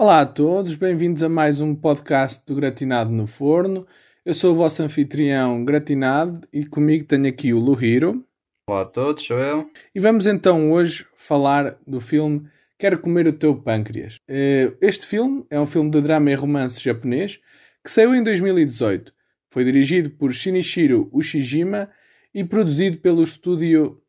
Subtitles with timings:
[0.00, 3.84] Olá a todos, bem-vindos a mais um podcast do Gratinado no Forno.
[4.24, 8.24] Eu sou o vosso anfitrião Gratinado e comigo tenho aqui o Luhiro.
[8.70, 9.68] Olá a todos, sou eu.
[9.92, 12.48] E vamos então hoje falar do filme
[12.78, 14.20] Quero Comer o Teu Pâncreas.
[14.28, 17.40] Eh, este filme é um filme de drama e romance japonês
[17.82, 19.12] que saiu em 2018.
[19.50, 21.90] Foi dirigido por Shinichiro Ushijima
[22.32, 24.00] e produzido pelo estúdio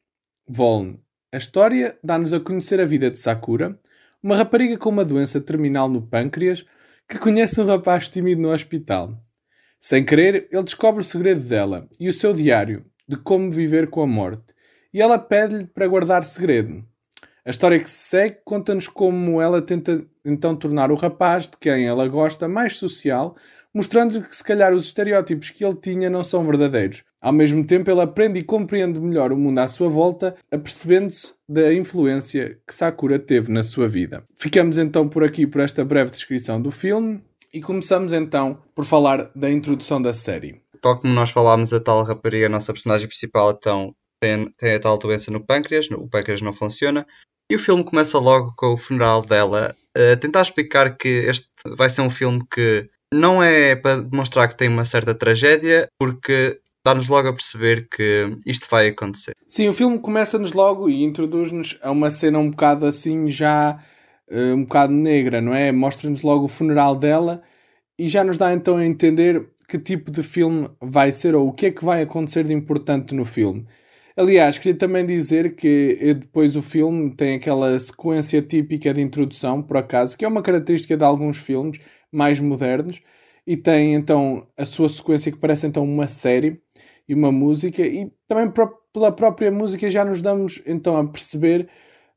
[0.48, 1.00] Voln.
[1.34, 3.80] A história dá-nos a conhecer a vida de Sakura,
[4.22, 6.66] uma rapariga com uma doença terminal no pâncreas
[7.08, 9.18] que conhece um rapaz tímido no hospital.
[9.80, 14.02] Sem querer, ele descobre o segredo dela e o seu diário de como viver com
[14.02, 14.54] a morte,
[14.94, 16.86] e ela pede-lhe para guardar segredo.
[17.46, 21.88] A história que se segue conta-nos como ela tenta então tornar o rapaz de quem
[21.88, 23.36] ela gosta mais social,
[23.74, 27.04] mostrando que se calhar os estereótipos que ele tinha não são verdadeiros.
[27.22, 31.74] Ao mesmo tempo, ele aprende e compreende melhor o mundo à sua volta, apercebendo-se da
[31.74, 34.24] influência que Sakura teve na sua vida.
[34.38, 37.22] Ficamos então por aqui por esta breve descrição do filme
[37.54, 40.62] e começamos então por falar da introdução da série.
[40.82, 44.80] Tal como nós falámos, a tal rapariga, a nossa personagem principal, então tem, tem a
[44.80, 47.06] tal doença no pâncreas, o pâncreas não funciona,
[47.52, 51.90] e o filme começa logo com o funeral dela, a tentar explicar que este vai
[51.90, 57.10] ser um filme que não é para demonstrar que tem uma certa tragédia, porque dá-nos
[57.10, 59.34] logo a perceber que isto vai acontecer.
[59.48, 63.80] Sim, o filme começa-nos logo e introduz-nos a uma cena um bocado assim já
[64.30, 65.72] uh, um bocado negra, não é?
[65.72, 67.42] Mostra-nos logo o funeral dela
[67.98, 71.54] e já nos dá então a entender que tipo de filme vai ser ou o
[71.54, 73.68] que é que vai acontecer de importante no filme.
[74.18, 79.62] Aliás, queria também dizer que eh, depois o filme tem aquela sequência típica de introdução,
[79.62, 81.80] por acaso, que é uma característica de alguns filmes
[82.12, 83.00] mais modernos,
[83.48, 86.62] e tem então a sua sequência que parece então uma série
[87.10, 88.54] e uma música, e também
[88.94, 91.68] pela própria música já nos damos então a perceber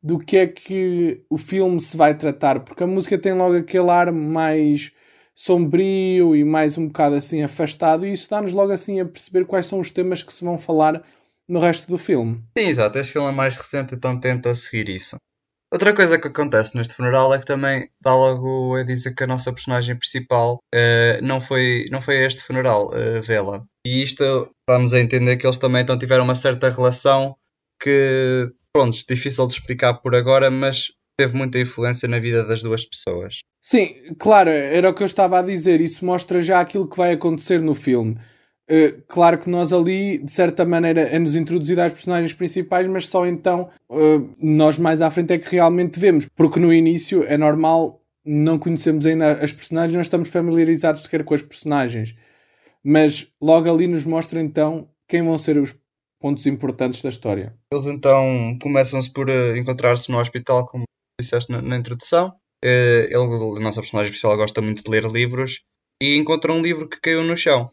[0.03, 3.91] do que é que o filme se vai tratar, porque a música tem logo aquele
[3.91, 4.93] ar mais
[5.35, 9.65] sombrio e mais um bocado assim afastado, e isso dá-nos logo assim a perceber quais
[9.65, 11.03] são os temas que se vão falar
[11.49, 12.43] no resto do filme.
[12.57, 12.99] Sim, exato.
[12.99, 15.17] Este filme é mais recente, então tenta seguir isso.
[15.73, 19.27] Outra coisa que acontece neste funeral é que também dá logo a dizer que a
[19.27, 23.65] nossa personagem principal uh, não, foi, não foi a este funeral, uh, vê-la.
[23.87, 27.35] E isto dá-nos a entender que eles também então tiveram uma certa relação
[27.83, 32.85] que, pronto, difícil de explicar por agora, mas teve muita influência na vida das duas
[32.85, 33.39] pessoas.
[33.65, 35.81] Sim, claro, era o que eu estava a dizer.
[35.81, 38.19] Isso mostra já aquilo que vai acontecer no filme.
[38.71, 43.27] Uh, claro que nós ali, de certa maneira, é-nos introduzido às personagens principais, mas só
[43.27, 46.29] então uh, nós mais à frente é que realmente vemos.
[46.35, 51.35] Porque no início é normal, não conhecemos ainda as personagens, não estamos familiarizados sequer com
[51.35, 52.15] as personagens.
[52.85, 55.75] Mas logo ali nos mostra então quem vão ser os
[56.21, 57.55] pontos importantes da história.
[57.73, 60.85] Eles então começam-se por uh, encontrar-se no hospital, como
[61.21, 62.33] disseste na, na introdução.
[62.63, 63.17] ele,
[63.57, 65.63] a nossa personagem principal gosta muito de ler livros
[66.01, 67.71] e encontra um livro que caiu no chão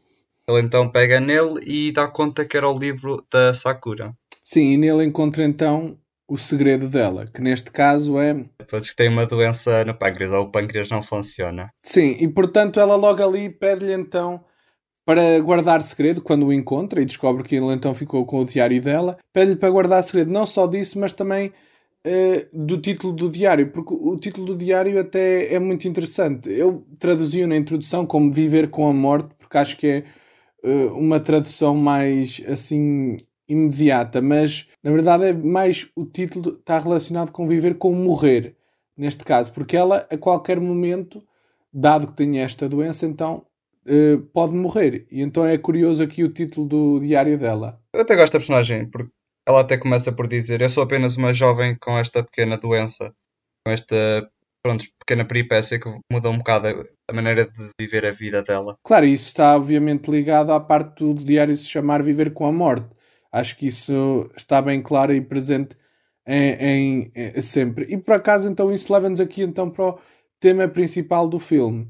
[0.50, 4.14] ele então pega nele e dá conta que era o livro da Sakura.
[4.44, 8.34] Sim, e nele encontra então o segredo dela, que neste caso é.
[8.60, 11.72] Depois que tem uma doença no pâncreas, ou o pâncreas não funciona.
[11.84, 14.44] Sim, e portanto ela logo ali pede-lhe então
[15.06, 18.80] para guardar segredo quando o encontra e descobre que ele então ficou com o diário
[18.80, 19.18] dela.
[19.34, 21.52] Pede-lhe para guardar segredo não só disso, mas também
[22.06, 26.50] uh, do título do diário, porque o título do diário até é muito interessante.
[26.52, 30.04] Eu traduzi na introdução como Viver com a Morte, porque acho que é
[30.96, 37.48] uma tradução mais assim imediata, mas na verdade é mais o título está relacionado com
[37.48, 38.56] viver com morrer,
[38.96, 41.24] neste caso, porque ela a qualquer momento,
[41.74, 43.46] dado que tem esta doença, então
[43.88, 45.08] uh, pode morrer.
[45.12, 47.82] E então é curioso aqui o título do diário dela.
[47.94, 49.12] Eu até gosto da personagem, porque
[49.48, 53.14] ela até começa por dizer: Eu sou apenas uma jovem com esta pequena doença,
[53.66, 54.30] com esta
[54.62, 56.68] pronto, pequena peripécia que muda um bocado
[57.08, 58.78] a maneira de viver a vida dela.
[58.84, 62.90] Claro, isso está obviamente ligado à parte do diário se chamar Viver com a Morte.
[63.32, 65.76] Acho que isso está bem claro e presente
[66.26, 67.86] em, em, em sempre.
[67.90, 70.00] E por acaso, então, isso leva-nos aqui então para o
[70.40, 71.90] tema principal do filme,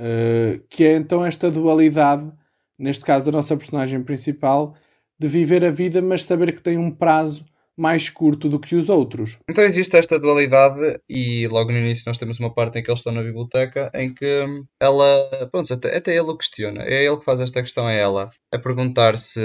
[0.00, 2.30] uh, que é então esta dualidade,
[2.78, 4.74] neste caso da nossa personagem principal,
[5.18, 7.44] de viver a vida, mas saber que tem um prazo
[7.78, 9.38] mais curto do que os outros.
[9.48, 13.00] Então existe esta dualidade e logo no início nós temos uma parte em que eles
[13.00, 14.44] estão na biblioteca em que
[14.80, 16.82] ela, pronto, até, até ele o questiona.
[16.82, 19.40] É ele que faz esta questão a ela, a perguntar se,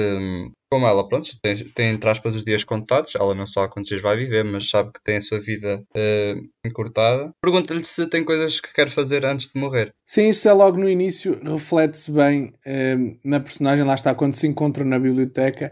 [0.71, 4.01] como ela, pronto, tem, tem entre aspas os dias contados, ela não sabe quantos dias
[4.01, 7.31] vai viver, mas sabe que tem a sua vida uh, encurtada.
[7.39, 9.91] Pergunta-lhe se tem coisas que quer fazer antes de morrer.
[10.07, 14.47] Sim, isso é logo no início, reflete-se bem uh, na personagem, lá está, quando se
[14.47, 15.71] encontra na biblioteca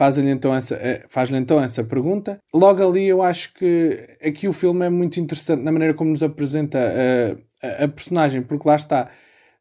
[0.00, 2.40] faz-lhe então, essa, eh, faz então essa pergunta.
[2.54, 6.22] Logo ali eu acho que aqui o filme é muito interessante na maneira como nos
[6.22, 9.10] apresenta a, a, a personagem, porque lá está.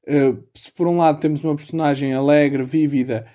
[0.08, 3.28] Uh, se por um lado temos uma personagem alegre, vívida,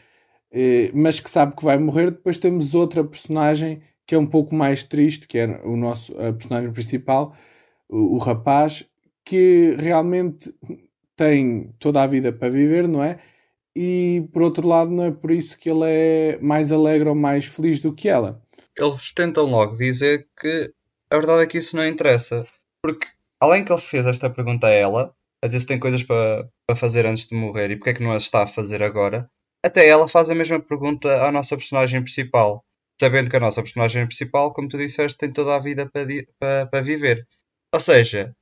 [0.95, 4.83] mas que sabe que vai morrer, depois temos outra personagem que é um pouco mais
[4.83, 7.35] triste, que é o nosso a personagem principal,
[7.87, 8.83] o, o rapaz,
[9.25, 10.55] que realmente
[11.15, 13.19] tem toda a vida para viver, não é?
[13.77, 17.45] E por outro lado, não é por isso que ele é mais alegre ou mais
[17.45, 18.41] feliz do que ela.
[18.77, 20.73] Eles tentam logo dizer que
[21.11, 22.47] a verdade é que isso não interessa.
[22.83, 23.07] Porque,
[23.41, 27.07] além que ele fez esta pergunta a ela, a dizer se tem coisas para, fazer
[27.07, 29.31] antes de morrer e porque é que não as está a fazer agora,
[29.65, 32.65] até ela faz a mesma pergunta à nossa personagem principal.
[33.01, 36.07] Sabendo que a nossa personagem principal, como tu disseste, tem toda a vida para,
[36.39, 37.27] para, para viver.
[37.73, 38.35] Ou seja,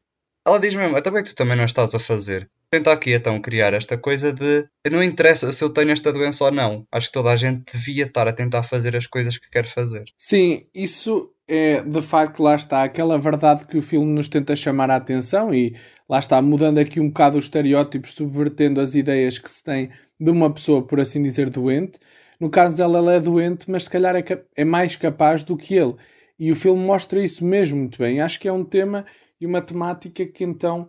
[0.46, 2.50] ela diz mesmo, até bem que tu também não estás a fazer.
[2.72, 6.50] Tenta aqui então criar esta coisa de não interessa se eu tenho esta doença ou
[6.50, 6.86] não.
[6.90, 10.04] Acho que toda a gente devia estar a tentar fazer as coisas que quer fazer.
[10.16, 14.90] Sim, isso é de facto lá está aquela verdade que o filme nos tenta chamar
[14.90, 15.76] a atenção e
[16.08, 20.30] lá está mudando aqui um bocado os estereótipos, subvertendo as ideias que se tem de
[20.30, 21.98] uma pessoa, por assim dizer, doente.
[22.40, 24.24] No caso dela, ela é doente, mas se calhar é,
[24.56, 25.94] é mais capaz do que ele.
[26.38, 28.22] E o filme mostra isso mesmo muito bem.
[28.22, 29.04] Acho que é um tema
[29.38, 30.88] e uma temática que então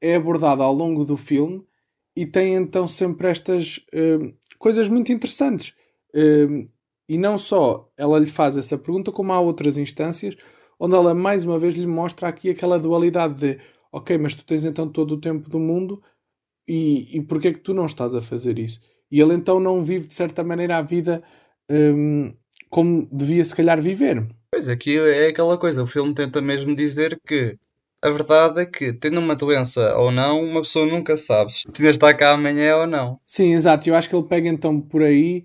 [0.00, 1.64] é abordada ao longo do filme
[2.14, 5.74] e tem então sempre estas uh, coisas muito interessantes.
[6.14, 6.68] Uh,
[7.08, 10.36] e não só ela lhe faz essa pergunta, como há outras instâncias
[10.78, 13.60] onde ela mais uma vez lhe mostra aqui aquela dualidade de
[13.90, 16.02] ok, mas tu tens então todo o tempo do mundo
[16.68, 18.80] e, e porquê é que tu não estás a fazer isso?
[19.10, 21.22] E ele então não vive de certa maneira a vida
[21.70, 22.34] um,
[22.68, 24.26] como devia se calhar viver.
[24.50, 27.58] Pois aqui é aquela coisa, o filme tenta mesmo dizer que
[28.06, 31.90] a verdade é que, tendo uma doença ou não, uma pessoa nunca sabe se ainda
[31.90, 33.20] está cá amanhã ou não.
[33.24, 33.88] Sim, exato.
[33.88, 35.44] Eu acho que ele pega então por aí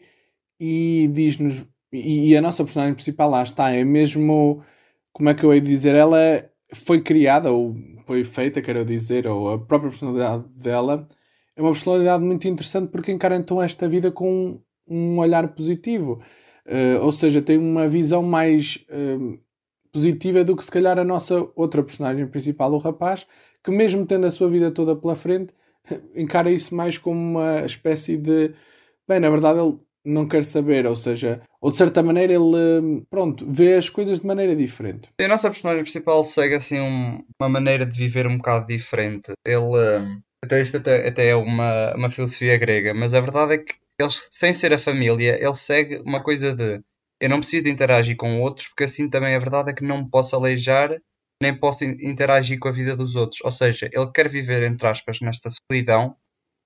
[0.60, 1.66] e diz-nos.
[1.92, 4.63] E, a nossa personagem principal lá está, é mesmo.
[5.12, 5.96] Como é que eu hei de dizer?
[5.96, 7.75] Ela foi criada, ou
[8.06, 11.08] foi feita, quero dizer, ou a própria personalidade dela
[11.56, 16.22] é uma personalidade muito interessante porque encara então esta vida com um olhar positivo.
[16.66, 19.40] Uh, ou seja, tem uma visão mais uh,
[19.92, 23.26] positiva do que se calhar a nossa outra personagem principal, o rapaz,
[23.64, 25.54] que mesmo tendo a sua vida toda pela frente,
[26.16, 28.54] encara isso mais como uma espécie de.
[29.08, 33.46] Bem, na verdade ele não quer saber, ou seja, ou de certa maneira ele, pronto,
[33.48, 35.10] vê as coisas de maneira diferente.
[35.20, 39.32] A nossa personagem principal segue assim um, uma maneira de viver um bocado diferente.
[39.46, 43.76] Ele, até isto até, até é uma, uma filosofia grega, mas a verdade é que
[44.00, 46.82] ele, sem ser a família, ele segue uma coisa de
[47.22, 50.10] eu não preciso interagir com outros, porque assim também a verdade é que não me
[50.10, 51.00] posso aleijar,
[51.42, 53.42] nem posso interagir com a vida dos outros.
[53.44, 56.16] Ou seja, ele quer viver, entre aspas, nesta solidão,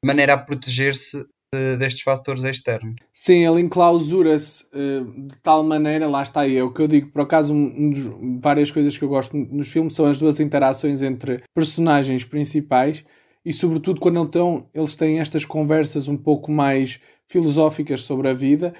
[0.02, 2.96] de maneira a proteger-se de, destes fatores externos.
[3.14, 7.12] Sim, ele enclausura-se uh, de tal maneira, lá está aí, é o que eu digo,
[7.12, 11.02] por acaso, um dos, várias coisas que eu gosto nos filmes são as duas interações
[11.02, 13.04] entre personagens principais
[13.44, 18.74] e, sobretudo, quando então, eles têm estas conversas um pouco mais filosóficas sobre a vida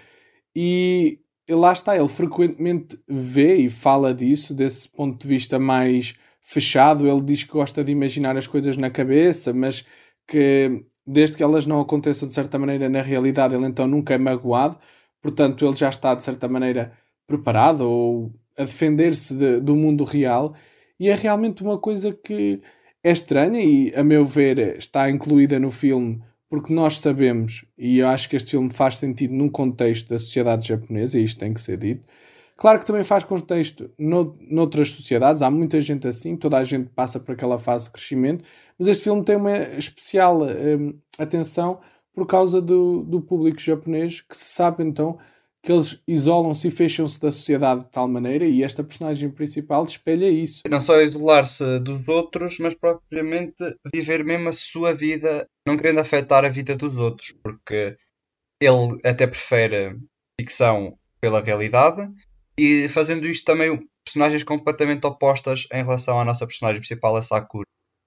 [0.56, 1.20] e
[1.54, 7.08] lá está, ele frequentemente vê e fala disso, desse ponto de vista mais fechado.
[7.08, 9.86] Ele diz que gosta de imaginar as coisas na cabeça, mas
[10.28, 14.18] que desde que elas não aconteçam de certa maneira na realidade, ele então nunca é
[14.18, 14.78] magoado.
[15.22, 16.94] Portanto, ele já está de certa maneira
[17.28, 20.56] preparado ou a defender-se de, do mundo real.
[21.00, 22.62] E é realmente uma coisa que
[23.04, 26.22] é estranha e, a meu ver, está incluída no filme
[26.56, 30.68] porque nós sabemos, e eu acho que este filme faz sentido num contexto da sociedade
[30.68, 32.06] japonesa, e isto tem que ser dito.
[32.56, 36.90] Claro que também faz contexto no, noutras sociedades, há muita gente assim, toda a gente
[36.90, 38.46] passa por aquela fase de crescimento,
[38.80, 41.82] mas este filme tem uma especial um, atenção
[42.14, 45.18] por causa do, do público japonês, que se sabe então
[45.66, 50.30] que eles isolam-se e fecham-se da sociedade de tal maneira e esta personagem principal espelha
[50.30, 50.62] isso.
[50.70, 53.56] Não só isolar-se dos outros, mas propriamente
[53.92, 57.98] viver mesmo a sua vida, não querendo afetar a vida dos outros, porque
[58.62, 59.98] ele até prefere
[60.40, 62.08] ficção pela realidade
[62.56, 67.66] e fazendo isto também personagens completamente opostas em relação à nossa personagem principal, a Sakura.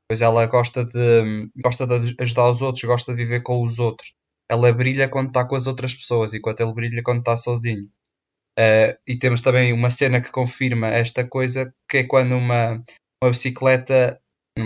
[0.09, 4.13] Pois ela gosta de, gosta de ajudar os outros, gosta de viver com os outros
[4.51, 7.89] ela brilha quando está com as outras pessoas, enquanto ele brilha quando está sozinho.
[8.59, 12.83] Uh, e temos também uma cena que confirma esta coisa, que é quando uma,
[13.23, 14.21] uma bicicleta,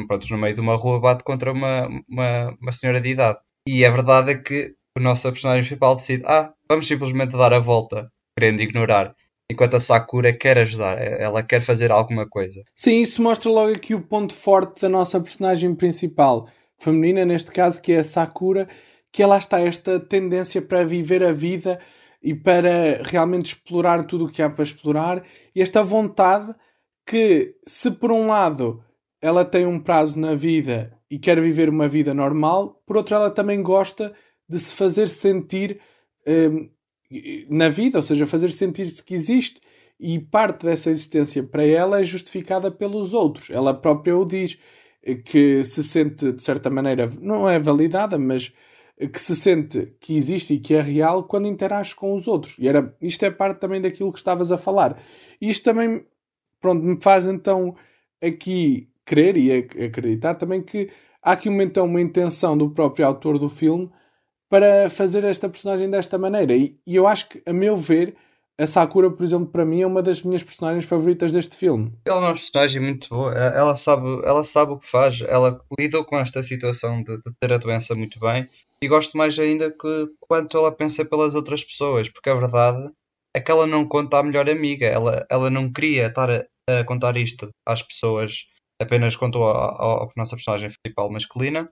[0.08, 3.38] pronto, no meio de uma rua, bate contra uma, uma, uma senhora de idade.
[3.68, 7.58] E a verdade é que o nosso personagem principal decide: ah, vamos simplesmente dar a
[7.58, 9.14] volta, querendo ignorar.
[9.50, 12.62] Enquanto a Sakura quer ajudar, ela quer fazer alguma coisa.
[12.74, 16.48] Sim, isso mostra logo aqui o ponto forte da nossa personagem principal,
[16.80, 18.66] feminina neste caso, que é a Sakura,
[19.12, 21.78] que lá está esta tendência para viver a vida
[22.22, 26.54] e para realmente explorar tudo o que há para explorar, e esta vontade
[27.06, 28.82] que, se por um lado
[29.20, 33.30] ela tem um prazo na vida e quer viver uma vida normal, por outro, ela
[33.30, 34.12] também gosta
[34.48, 35.80] de se fazer sentir
[36.26, 36.68] um,
[37.48, 39.60] na vida, ou seja, fazer sentir-se que existe.
[40.00, 43.50] E parte dessa existência para ela é justificada pelos outros.
[43.50, 44.58] Ela própria o diz
[45.24, 48.52] que se sente, de certa maneira, não é validada, mas
[49.12, 52.56] que se sente que existe e que é real quando interage com os outros.
[52.58, 55.00] E era, isto é parte também daquilo que estavas a falar.
[55.40, 56.04] E isto também,
[56.60, 57.74] pronto, me faz então
[58.22, 60.90] aqui crer e acreditar também que
[61.22, 63.90] há aqui uma, então uma intenção do próprio autor do filme
[64.48, 66.54] para fazer esta personagem desta maneira.
[66.54, 68.14] E, e, eu acho que, a meu ver,
[68.58, 71.92] a Sakura, por exemplo, para mim é uma das minhas personagens favoritas deste filme.
[72.04, 76.04] Ela é uma personagem muito boa, ela sabe, ela sabe o que faz, ela lidou
[76.04, 78.46] com esta situação de, de ter a doença muito bem
[78.82, 82.92] e gosto mais ainda que quanto ela pensa pelas outras pessoas, porque a verdade
[83.34, 86.84] é que ela não conta à melhor amiga, ela, ela não queria estar a, a
[86.84, 88.46] contar isto às pessoas
[88.82, 91.70] apenas contou à nossa personagem principal masculina,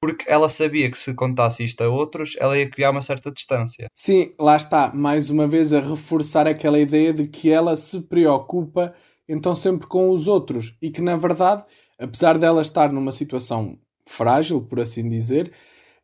[0.00, 3.88] porque ela sabia que se contasse isto a outros, ela ia criar uma certa distância.
[3.94, 8.94] Sim, lá está, mais uma vez a reforçar aquela ideia de que ela se preocupa
[9.28, 11.64] então sempre com os outros e que na verdade,
[11.98, 15.52] apesar dela estar numa situação frágil, por assim dizer,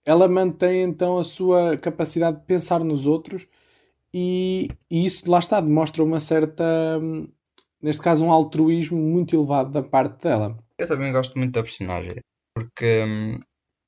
[0.05, 3.47] ela mantém então a sua capacidade de pensar nos outros
[4.13, 6.65] e, e isso lá está, demonstra uma certa
[7.01, 7.29] hum,
[7.81, 10.59] neste caso, um altruísmo muito elevado da parte dela.
[10.79, 12.17] Eu também gosto muito da personagem,
[12.55, 13.41] porque hum,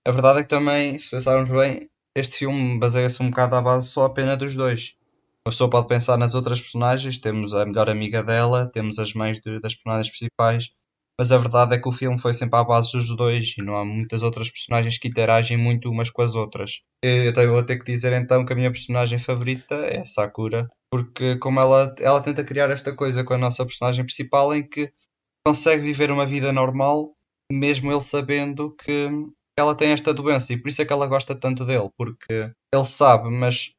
[0.07, 3.88] a verdade é que também, se pensarmos bem, este filme baseia-se um bocado à base
[3.88, 4.95] só apenas dos dois.
[5.45, 9.40] A pessoa pode pensar nas outras personagens, temos a melhor amiga dela, temos as mães
[9.40, 10.71] de, das personagens principais,
[11.23, 13.76] mas a verdade é que o filme foi sempre à base dos dois e não
[13.76, 16.81] há muitas outras personagens que interagem muito umas com as outras.
[17.00, 21.61] Eu vou ter que dizer então que a minha personagem favorita é Sakura, porque como
[21.61, 24.93] ela, ela tenta criar esta coisa com a nossa personagem principal em que
[25.47, 27.14] consegue viver uma vida normal,
[27.52, 29.09] mesmo ele sabendo que
[29.57, 32.85] ela tem esta doença e por isso é que ela gosta tanto dele, porque ele
[32.85, 33.71] sabe, mas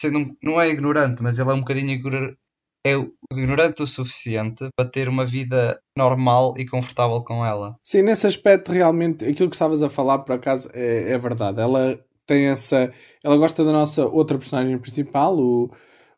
[0.00, 1.90] sendo, não é ignorante, mas ele é um bocadinho
[2.86, 2.92] é
[3.32, 7.76] ignorante o suficiente para ter uma vida normal e confortável com ela.
[7.82, 11.60] Sim, nesse aspecto realmente aquilo que estavas a falar por acaso é, é verdade.
[11.60, 12.92] Ela tem essa.
[13.22, 15.70] Ela gosta da nossa outra personagem principal, o,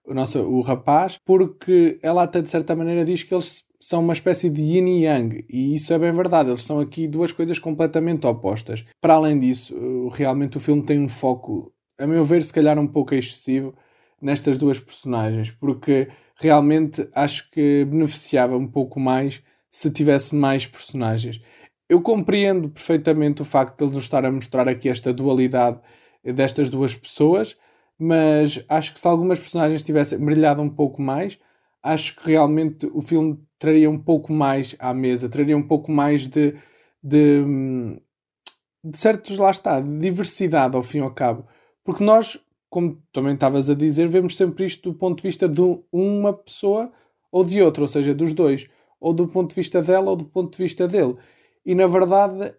[0.04, 4.12] o, nosso, o rapaz, porque ela até de certa maneira diz que eles são uma
[4.12, 7.58] espécie de yin e yang, e isso é bem verdade, eles são aqui duas coisas
[7.58, 8.84] completamente opostas.
[9.00, 12.86] Para além disso, realmente o filme tem um foco, a meu ver, se calhar um
[12.86, 13.74] pouco excessivo
[14.20, 21.40] nestas duas personagens, porque realmente acho que beneficiava um pouco mais se tivesse mais personagens.
[21.88, 25.80] Eu compreendo perfeitamente o facto de ele nos estar a mostrar aqui esta dualidade
[26.24, 27.56] destas duas pessoas,
[27.98, 31.38] mas acho que se algumas personagens tivessem brilhado um pouco mais,
[31.82, 36.26] acho que realmente o filme traria um pouco mais à mesa, traria um pouco mais
[36.26, 36.54] de,
[37.02, 37.44] de,
[38.84, 41.46] de certos, lá está, de diversidade ao fim e ao cabo.
[41.84, 45.60] Porque nós, como também estavas a dizer, vemos sempre isto do ponto de vista de
[45.92, 46.92] uma pessoa
[47.30, 48.66] ou de outra, ou seja, dos dois,
[49.00, 51.16] ou do ponto de vista dela ou do ponto de vista dele.
[51.64, 52.54] E na verdade,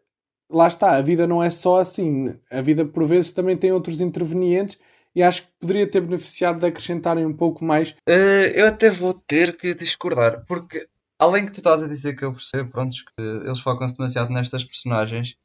[0.49, 2.35] lá está, a vida não é só assim.
[2.51, 4.77] A vida por vezes também tem outros intervenientes
[5.15, 7.91] e acho que poderia ter beneficiado de acrescentarem um pouco mais.
[8.07, 10.87] Uh, eu até vou ter que discordar, porque
[11.19, 14.63] além que tu estás a dizer que eu percebo, pronto, que eles focam-se demasiado nestas
[14.63, 15.35] personagens,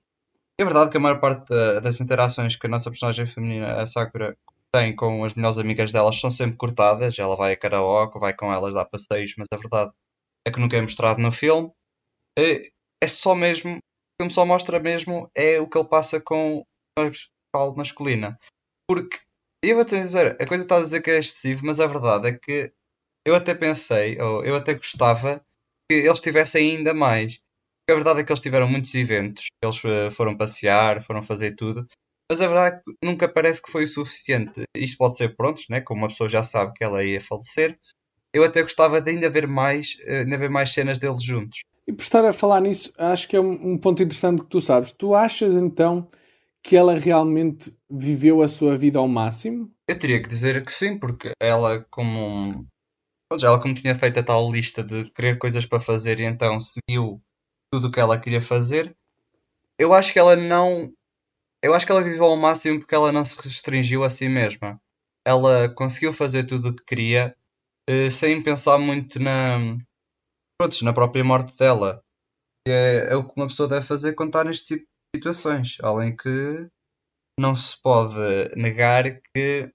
[0.58, 3.86] é verdade que a maior parte da, das interações que a nossa personagem feminina, a
[3.86, 4.36] Sakura,
[4.74, 7.18] tem com as melhores amigas delas são sempre cortadas.
[7.18, 9.92] Ela vai a karaoke, vai com elas dar passeios, mas a verdade
[10.46, 11.70] é que nunca é mostrado no filme.
[12.38, 16.64] É, só mesmo, o filme só mostra mesmo é o que ele passa com
[16.98, 18.38] a principal masculina.
[18.88, 19.18] Porque
[19.62, 22.28] eu vou te dizer, a coisa está a dizer que é excessivo, mas a verdade
[22.28, 22.72] é que
[23.26, 25.44] eu até pensei, ou eu até gostava
[25.88, 27.36] que eles tivessem ainda mais.
[27.36, 31.54] Porque a verdade é que eles tiveram muitos eventos, eles eh, foram passear, foram fazer
[31.54, 31.86] tudo,
[32.30, 34.62] mas a verdade é que nunca parece que foi o suficiente.
[34.74, 35.80] Isto pode ser pronto, né?
[35.80, 37.78] como uma pessoa já sabe que ela ia falecer.
[38.32, 41.60] Eu até gostava de ainda ver mais, eh, ainda ver mais cenas deles juntos.
[41.86, 44.92] E por estar a falar nisso, acho que é um ponto interessante que tu sabes.
[44.92, 46.08] Tu achas então
[46.62, 49.70] que ela realmente viveu a sua vida ao máximo?
[49.88, 52.64] Eu teria que dizer que sim, porque ela, como.
[53.42, 57.20] Ela, como tinha feito a tal lista de querer coisas para fazer e então seguiu
[57.72, 58.94] tudo o que ela queria fazer,
[59.78, 60.92] eu acho que ela não.
[61.62, 64.80] Eu acho que ela viveu ao máximo porque ela não se restringiu a si mesma.
[65.24, 67.36] Ela conseguiu fazer tudo o que queria
[67.88, 69.58] eh, sem pensar muito na.
[70.82, 72.02] Na própria morte dela.
[72.66, 76.68] É, é o que uma pessoa deve fazer quando está neste tipo situações, além que
[77.38, 78.14] não se pode
[78.56, 79.70] negar que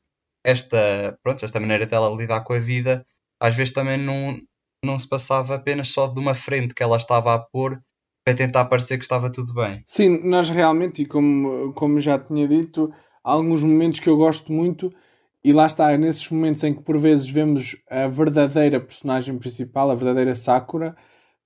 [0.46, 3.06] esta, pronto, esta maneira dela lidar com a vida
[3.40, 4.40] às vezes também não,
[4.84, 7.82] não se passava apenas só de uma frente que ela estava a pôr
[8.28, 9.82] para tentar parecer que estava tudo bem.
[9.86, 12.92] Sim, nós realmente, e como, como já tinha dito,
[13.24, 14.94] há alguns momentos que eu gosto muito,
[15.42, 19.90] e lá está, é nesses momentos em que por vezes vemos a verdadeira personagem principal,
[19.90, 20.94] a verdadeira Sakura,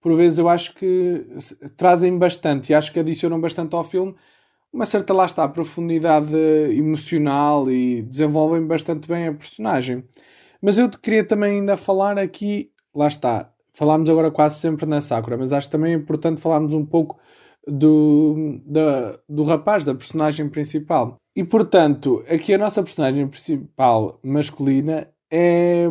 [0.02, 1.24] por vezes eu acho que
[1.78, 4.16] trazem bastante e acho que adicionam bastante ao filme
[4.74, 6.36] uma certa, lá está, profundidade
[6.76, 10.04] emocional e desenvolvem bastante bem a personagem.
[10.60, 15.38] Mas eu queria também ainda falar aqui, lá está, falámos agora quase sempre na Sakura,
[15.38, 17.20] mas acho também importante falarmos um pouco
[17.68, 21.16] do, da, do rapaz, da personagem principal.
[21.36, 25.88] E portanto, aqui a nossa personagem principal masculina é.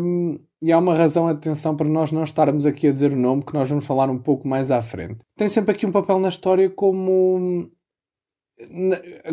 [0.62, 3.54] E há uma razão, atenção, para nós não estarmos aqui a dizer o nome, que
[3.54, 5.20] nós vamos falar um pouco mais à frente.
[5.34, 7.70] Tem sempre aqui um papel na história como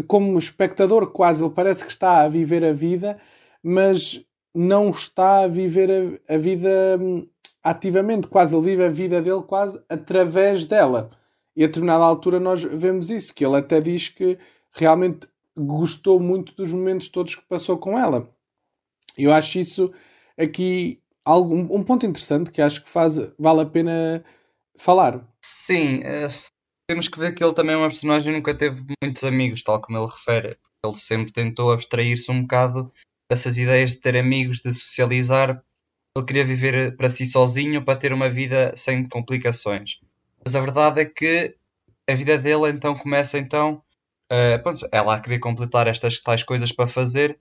[0.07, 3.17] como espectador, quase ele parece que está a viver a vida,
[3.61, 4.23] mas
[4.55, 7.27] não está a viver a, a vida hum,
[7.69, 11.09] ativamente, quase ele vive a vida dele quase através dela.
[11.55, 14.37] E a determinada altura nós vemos isso, que ele até diz que
[14.71, 18.29] realmente gostou muito dos momentos todos que passou com ela.
[19.17, 19.91] Eu acho isso
[20.37, 24.23] aqui algo, um ponto interessante que acho que faz, vale a pena
[24.77, 25.27] falar.
[25.43, 26.31] Sim, uh,
[26.89, 29.97] temos que ver que ele também é uma personagem nunca teve muitos amigos, tal como
[29.97, 30.57] ele refere.
[30.85, 32.93] Ele sempre tentou abstrair-se um bocado
[33.29, 35.61] dessas ideias de ter amigos, de socializar.
[36.17, 39.99] Ele queria viver para si sozinho para ter uma vida sem complicações.
[40.43, 41.55] Mas a verdade é que
[42.09, 43.81] a vida dele então começa então.
[44.31, 47.39] Uh, pronto, ela a querer completar estas tais coisas para fazer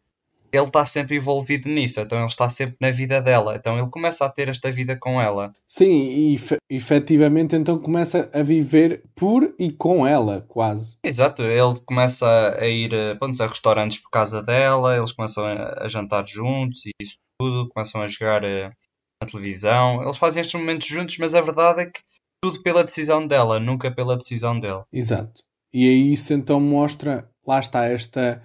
[0.53, 4.25] ele está sempre envolvido nisso, então ele está sempre na vida dela, então ele começa
[4.25, 5.53] a ter esta vida com ela.
[5.67, 6.37] Sim, e
[6.71, 10.97] efetivamente então começa a viver por e com ela, quase.
[11.03, 12.27] Exato, ele começa
[12.59, 17.19] a ir pronto, a restaurantes por causa dela, eles começam a, jantar juntos e isso
[17.39, 18.73] tudo, começam a jogar eh,
[19.21, 22.01] na televisão, eles fazem estes momentos juntos, mas a verdade é que
[22.43, 24.83] tudo pela decisão dela, nunca pela decisão dele.
[24.93, 25.43] Exato.
[25.73, 28.43] E aí isso então mostra, lá está esta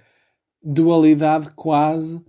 [0.64, 2.24] dualidade quase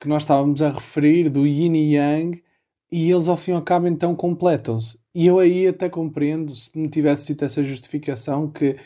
[0.00, 2.42] que nós estávamos a referir do yin e yang
[2.90, 4.98] e eles ao fim e ao cabo então completam-se.
[5.14, 8.76] E eu aí até compreendo, se me tivesse dito essa justificação, que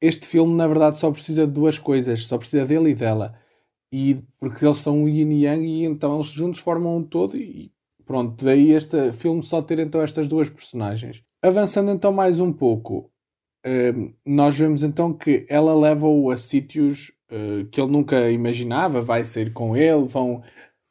[0.00, 3.38] este filme na verdade só precisa de duas coisas, só precisa dele e dela.
[3.92, 7.36] E porque eles são o yin e yang e então eles juntos formam um todo
[7.36, 7.72] e
[8.04, 11.22] pronto, daí este filme só ter então estas duas personagens.
[11.42, 13.10] Avançando então mais um pouco,
[13.64, 13.92] eh,
[14.24, 19.52] nós vemos então que ela leva-o a sítios uh, que ele nunca imaginava, vai sair
[19.52, 20.42] com ele, vão,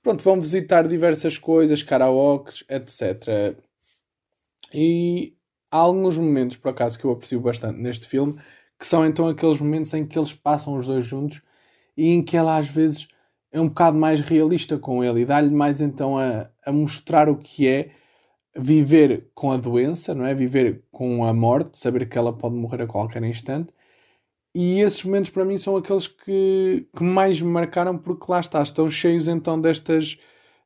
[0.04, 3.58] pronto, vão visitar diversas coisas, karaokes, etc.
[4.74, 5.36] E
[5.72, 8.36] há alguns momentos, por acaso, que eu aprecio bastante neste filme,
[8.80, 11.42] que são então aqueles momentos em que eles passam os dois juntos
[11.98, 13.08] e em que ela às vezes
[13.52, 17.38] é um bocado mais realista com ele e dá-lhe mais então a, a mostrar o
[17.38, 17.92] que é
[18.58, 20.34] viver com a doença, não é?
[20.34, 23.74] Viver com a morte, saber que ela pode morrer a qualquer instante
[24.56, 28.64] e esses momentos para mim são aqueles que, que mais me marcaram porque lá está,
[28.64, 30.18] estão cheios então destas.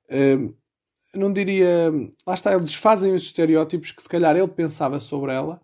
[0.05, 0.55] Uh,
[1.15, 1.91] não diria.
[2.27, 5.59] Lá está, eles fazem os estereótipos que se calhar ele pensava sobre ela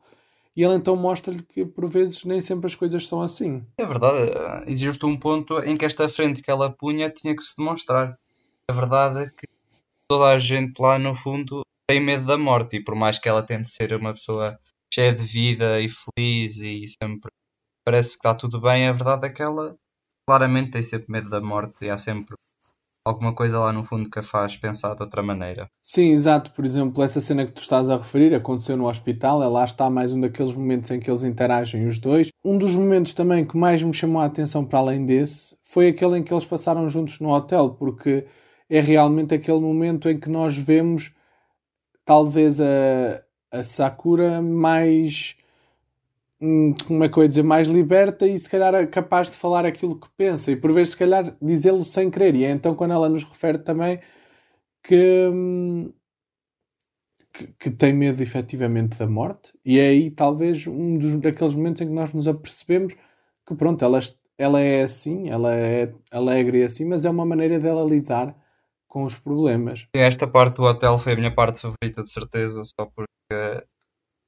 [0.56, 3.66] e ele então mostra-lhe que por vezes nem sempre as coisas são assim.
[3.78, 7.44] É verdade, eh, existe um ponto em que esta frente que ela punha tinha que
[7.44, 8.18] se demonstrar.
[8.70, 9.48] A verdade é que
[10.10, 13.44] toda a gente lá no fundo tem medo da morte e por mais que ela
[13.44, 14.58] tente ser uma pessoa
[14.94, 17.30] cheia de vida e feliz e sempre
[17.86, 19.76] parece que está tudo bem, a verdade é que ela
[20.28, 22.36] claramente tem sempre medo da morte e há sempre
[23.06, 25.70] alguma coisa lá no fundo que a faz pensar de outra maneira.
[25.82, 26.52] Sim, exato.
[26.52, 29.90] Por exemplo, essa cena que tu estás a referir aconteceu no hospital, é lá está
[29.90, 32.30] mais um daqueles momentos em que eles interagem os dois.
[32.44, 36.18] Um dos momentos também que mais me chamou a atenção para além desse foi aquele
[36.18, 38.26] em que eles passaram juntos no hotel, porque
[38.68, 41.14] é realmente aquele momento em que nós vemos
[42.04, 45.36] talvez a, a Sakura mais
[46.88, 49.66] como é que eu ia dizer, mais liberta e se calhar é capaz de falar
[49.66, 52.36] aquilo que pensa e por vezes se calhar dizê-lo sem querer.
[52.36, 54.00] E é então quando ela nos refere também
[54.84, 55.92] que, hum,
[57.34, 61.82] que, que, tem medo efetivamente da morte e é aí talvez um dos, daqueles momentos
[61.82, 62.96] em que nós nos apercebemos
[63.46, 64.00] que pronto, ela,
[64.38, 68.36] ela é assim, ela é alegre e assim, mas é uma maneira dela lidar
[68.88, 69.88] com os problemas.
[69.94, 73.66] Esta parte do hotel foi a minha parte favorita de certeza, só porque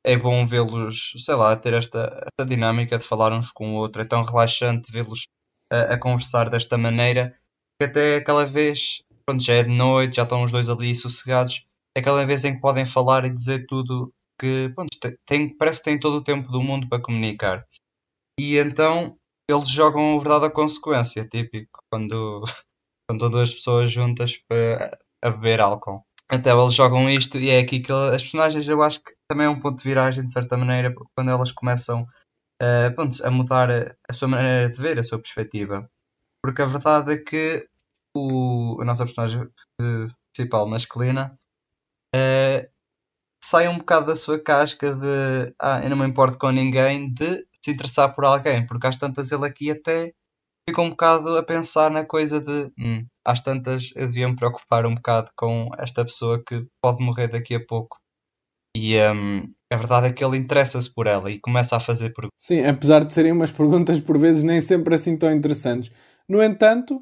[0.08, 4.02] é bom vê-los, sei lá, ter esta, esta dinâmica de falar uns com o outro.
[4.02, 5.24] É tão relaxante vê-los
[5.70, 7.38] a, a, conversar desta maneira
[7.78, 11.65] que até aquela vez, pronto, já é de noite, já estão os dois ali sossegados,
[11.96, 15.86] é aquela vez em que podem falar e dizer tudo que, pronto, tem, parece que
[15.86, 17.67] têm todo o tempo do mundo para comunicar.
[18.39, 19.17] E então
[19.50, 22.43] eles jogam a verdade à consequência, típico, quando,
[23.10, 26.07] quando duas pessoas juntas para, a beber álcool.
[26.32, 29.50] Então eles jogam isto e é aqui que as personagens eu acho que também é
[29.50, 32.04] um ponto de viragem de certa maneira, quando elas começam
[32.62, 33.70] uh, pronto, a mudar
[34.10, 35.90] a, sua maneira de ver, a sua perspectiva.
[36.44, 37.68] Porque a verdade é que
[38.16, 39.50] o, a nossa personagem
[40.36, 41.38] principal masculina
[42.13, 42.70] uh,
[43.44, 47.48] sai um bocado da sua casca de ah, eu não me importo com ninguém, de
[47.63, 50.13] se interessar por alguém, porque às tantas ele aqui até
[50.68, 54.86] fica um bocado a pensar na coisa de hum, às tantas eu devia me preocupar
[54.86, 57.98] um bocado com esta pessoa que pode morrer daqui a pouco.
[58.76, 62.38] E um, a verdade é que ele interessa-se por ela e começa a fazer perguntas.
[62.38, 65.92] Sim, apesar de serem umas perguntas por vezes nem sempre assim tão interessantes.
[66.28, 67.02] No entanto,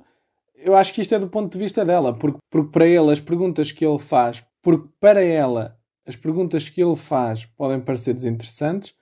[0.56, 3.20] eu acho que isto é do ponto de vista dela, porque, porque para ele as
[3.20, 8.94] perguntas que ele faz, porque para ela as perguntas que ele faz podem parecer desinteressantes,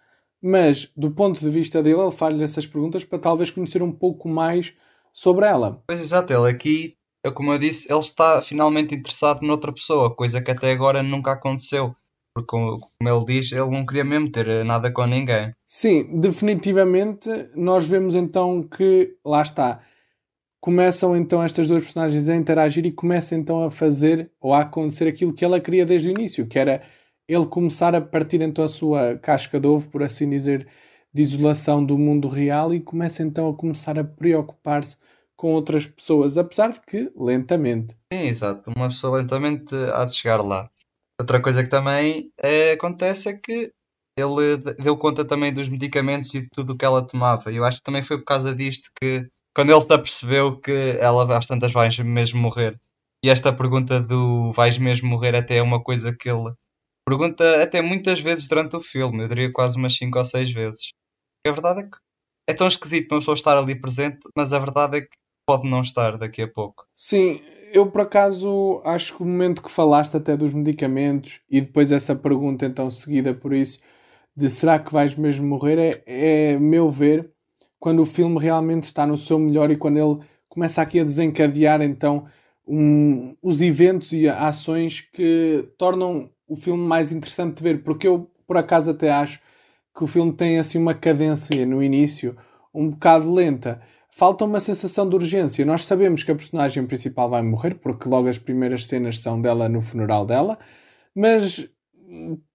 [0.43, 4.27] mas do ponto de vista dele, ele faz-lhe essas perguntas para talvez conhecer um pouco
[4.27, 4.73] mais
[5.13, 5.81] sobre ela.
[5.87, 10.41] Pois exato, ele aqui, é como eu disse, ele está finalmente interessado noutra pessoa, coisa
[10.41, 11.95] que até agora nunca aconteceu.
[12.35, 15.53] Porque, como ele diz, ele não queria mesmo ter nada com ninguém.
[15.67, 19.77] Sim, definitivamente nós vemos então que, lá está,
[20.59, 25.07] começam então estas duas personagens a interagir e começam então a fazer ou a acontecer
[25.07, 26.81] aquilo que ela queria desde o início, que era
[27.33, 30.67] ele começar a partir então a sua casca de ovo, por assim dizer,
[31.13, 34.97] de isolação do mundo real e começa então a começar a preocupar-se
[35.35, 37.95] com outras pessoas, apesar de que lentamente.
[38.11, 38.71] Sim, exato.
[38.75, 40.69] Uma pessoa lentamente há de chegar lá.
[41.19, 43.71] Outra coisa que também é, acontece é que
[44.17, 47.51] ele deu conta também dos medicamentos e de tudo o que ela tomava.
[47.51, 51.37] Eu acho que também foi por causa disto que, quando ele se apercebeu que ela
[51.37, 52.79] às tantas vais mesmo morrer.
[53.23, 56.53] E esta pergunta do vais mesmo morrer até é uma coisa que ele
[57.05, 60.91] Pergunta até muitas vezes durante o filme, eu diria quase umas 5 ou 6 vezes.
[61.45, 61.97] E a verdade é que
[62.47, 65.81] é tão esquisito uma pessoa estar ali presente, mas a verdade é que pode não
[65.81, 66.85] estar daqui a pouco.
[66.93, 67.41] Sim,
[67.73, 72.15] eu por acaso acho que o momento que falaste até dos medicamentos e depois essa
[72.15, 73.81] pergunta então seguida por isso
[74.35, 77.31] de será que vais mesmo morrer é, é meu ver
[77.79, 81.81] quando o filme realmente está no seu melhor e quando ele começa aqui a desencadear
[81.81, 82.25] então
[82.65, 88.29] um, os eventos e ações que tornam o filme mais interessante de ver, porque eu
[88.45, 89.39] por acaso até acho
[89.95, 92.35] que o filme tem assim uma cadência no início
[92.73, 93.81] um bocado lenta.
[94.09, 95.65] Falta uma sensação de urgência.
[95.65, 99.69] Nós sabemos que a personagem principal vai morrer, porque logo as primeiras cenas são dela
[99.69, 100.57] no funeral dela,
[101.15, 101.67] mas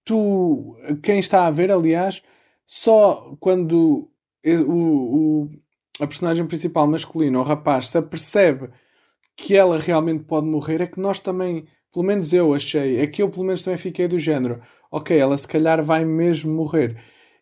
[0.04, 2.22] tu, quem está a ver, aliás,
[2.66, 4.10] só quando
[4.44, 5.50] o, o,
[6.00, 8.70] a personagem principal masculina, o rapaz, se apercebe
[9.36, 11.66] que ela realmente pode morrer, é que nós também
[11.98, 15.36] pelo menos eu achei, é que eu pelo menos também fiquei do género, ok, ela
[15.36, 16.96] se calhar vai mesmo morrer.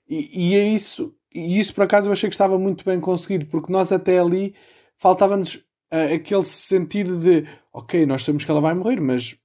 [0.09, 3.45] E, e é isso, e isso por acaso eu achei que estava muito bem conseguido,
[3.47, 4.55] porque nós até ali
[4.97, 9.37] faltava-nos uh, aquele sentido de, ok, nós sabemos que ela vai morrer, mas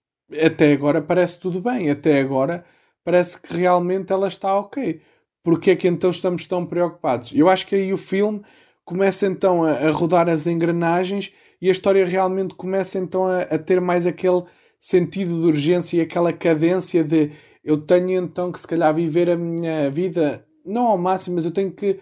[0.42, 2.64] até agora parece tudo bem, até agora
[3.04, 5.02] parece que realmente ela está ok.
[5.44, 7.34] Porque é que então estamos tão preocupados?
[7.36, 8.42] Eu acho que aí o filme
[8.86, 13.58] começa então a, a rodar as engrenagens e a história realmente começa então a, a
[13.58, 14.44] ter mais aquele
[14.82, 17.32] sentido de urgência e aquela cadência de
[17.64, 21.52] eu tenho então que se calhar viver a minha vida não ao máximo, mas eu
[21.52, 22.00] tenho que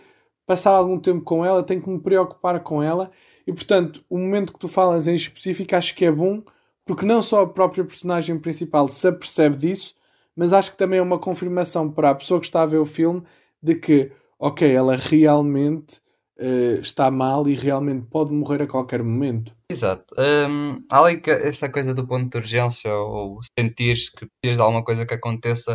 [0.47, 3.11] passar algum tempo com ela, tenho que me preocupar com ela.
[3.45, 6.41] E portanto o momento que tu falas em específico acho que é bom
[6.85, 9.93] porque não só a própria personagem principal se apercebe disso,
[10.35, 12.85] mas acho que também é uma confirmação para a pessoa que está a ver o
[12.85, 13.21] filme
[13.61, 16.01] de que, ok, ela realmente
[16.39, 19.53] uh, está mal e realmente pode morrer a qualquer momento.
[19.69, 20.13] Exato.
[20.17, 24.83] Um, além que essa coisa do ponto de urgência ou sentir que precisas de alguma
[24.83, 25.73] coisa que aconteça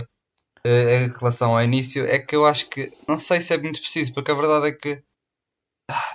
[0.66, 3.81] uh, em relação ao início, é que eu acho que não sei se é muito
[3.81, 5.03] preciso, porque a verdade é que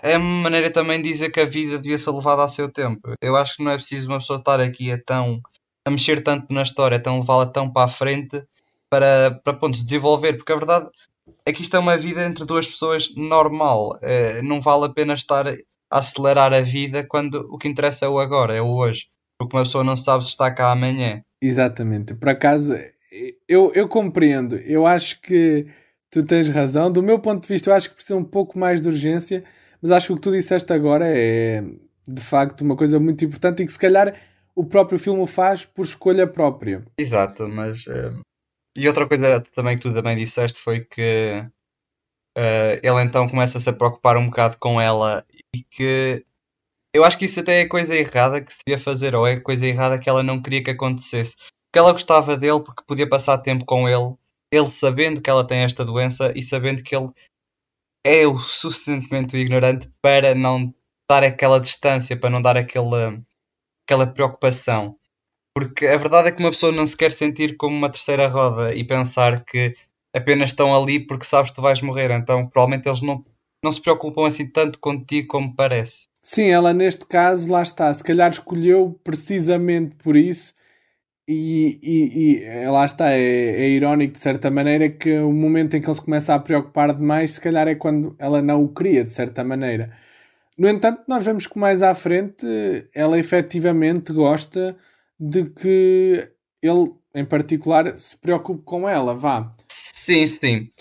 [0.01, 3.13] é uma maneira também de dizer que a vida devia ser levada ao seu tempo.
[3.21, 5.41] Eu acho que não é preciso uma pessoa estar aqui a tão
[5.85, 8.43] a mexer tanto na história, a tão levá-la tão para a frente
[8.89, 10.89] para, para pontos de desenvolver, porque a verdade
[11.54, 13.97] que isto é uma vida entre duas pessoas normal.
[14.02, 15.56] É, não vale a pena estar a
[15.89, 19.08] acelerar a vida quando o que interessa é o agora, é o hoje.
[19.38, 21.21] Porque uma pessoa não sabe se está cá amanhã.
[21.41, 22.13] Exatamente.
[22.13, 22.75] Por acaso,
[23.47, 24.56] eu, eu compreendo.
[24.58, 25.65] Eu acho que
[26.12, 26.91] tu tens razão.
[26.91, 29.43] Do meu ponto de vista, eu acho que precisa um pouco mais de urgência.
[29.82, 31.63] Mas acho que o que tu disseste agora é
[32.08, 34.13] de facto uma coisa muito importante e que se calhar
[34.56, 36.84] o próprio filme o faz por escolha própria.
[36.97, 38.12] Exato, mas eh,
[38.77, 41.43] e outra coisa também que tu também disseste foi que
[42.38, 46.25] uh, ele então começa -se a se preocupar um bocado com ela e que
[46.93, 49.65] eu acho que isso até é coisa errada que se devia fazer, ou é coisa
[49.65, 51.36] errada que ela não queria que acontecesse.
[51.38, 54.15] Porque ela gostava dele porque podia passar tempo com ele,
[54.51, 57.12] ele sabendo que ela tem esta doença e sabendo que ele
[58.03, 60.73] é o suficientemente ignorante para não
[61.10, 63.21] dar aquela distância, para não dar aquela,
[63.86, 64.98] aquela preocupação.
[65.60, 68.74] Porque a verdade é que uma pessoa não se quer sentir como uma terceira roda
[68.74, 69.74] e pensar que
[70.15, 72.12] apenas estão ali porque sabes que tu vais morrer.
[72.12, 73.26] Então, provavelmente eles não,
[73.62, 76.08] não se preocupam assim tanto contigo como parece.
[76.24, 80.54] Sim, ela neste caso, lá está, se calhar escolheu precisamente por isso.
[81.28, 85.82] E, e, e lá está, é, é, irónico de certa maneira que o momento em
[85.82, 89.04] que ele se começa a preocupar demais, se calhar é quando ela não o queria,
[89.04, 89.91] de certa maneira.
[90.58, 92.45] No entanto, nós vemos que mais à frente
[92.95, 94.76] ela efetivamente gosta
[95.19, 99.53] de que ele, em particular, se preocupe com ela, vá.
[99.69, 100.71] Sim, sim.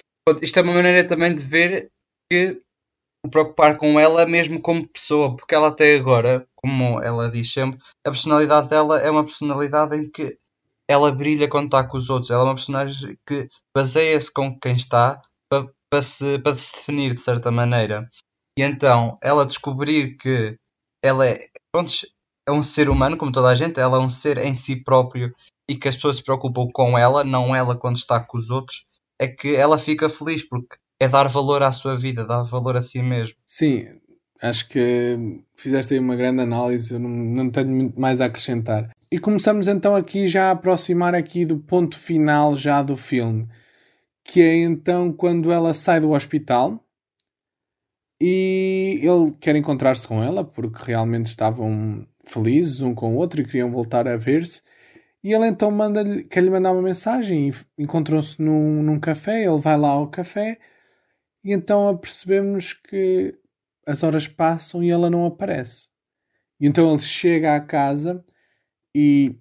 [0.42, 1.90] Isto é uma maneira também de ver
[2.30, 2.60] que
[3.24, 7.80] o preocupar com ela mesmo como pessoa, porque ela até agora, como ela diz sempre,
[8.06, 10.38] a personalidade dela é uma personalidade em que
[10.88, 12.30] ela brilha quando está com os outros.
[12.30, 15.20] Ela é uma personagem que baseia-se com quem está
[15.50, 18.08] para, para, se, para se definir de certa maneira.
[18.58, 20.58] E então, ela descobrir que
[21.04, 21.38] ela é,
[22.48, 25.34] é um ser humano, como toda a gente, ela é um ser em si próprio
[25.68, 28.86] e que as pessoas se preocupam com ela, não ela quando está com os outros,
[29.20, 32.82] é que ela fica feliz porque é dar valor à sua vida, dar valor a
[32.82, 33.36] si mesmo.
[33.46, 33.86] Sim,
[34.40, 38.90] acho que fizeste aí uma grande análise, eu não, não tenho muito mais a acrescentar.
[39.12, 43.46] E começamos então aqui já a aproximar aqui do ponto final já do filme,
[44.24, 46.82] que é então quando ela sai do hospital
[48.20, 53.44] e ele quer encontrar-se com ela porque realmente estavam felizes um com o outro e
[53.44, 54.62] queriam voltar a ver-se.
[55.22, 57.52] E ele então manda quer lhe mandar uma mensagem.
[57.78, 60.58] Encontram-se num, num café, ele vai lá ao café
[61.44, 63.34] e então apercebemos que
[63.86, 65.88] as horas passam e ela não aparece.
[66.60, 68.24] E então ele chega à casa
[68.94, 69.36] e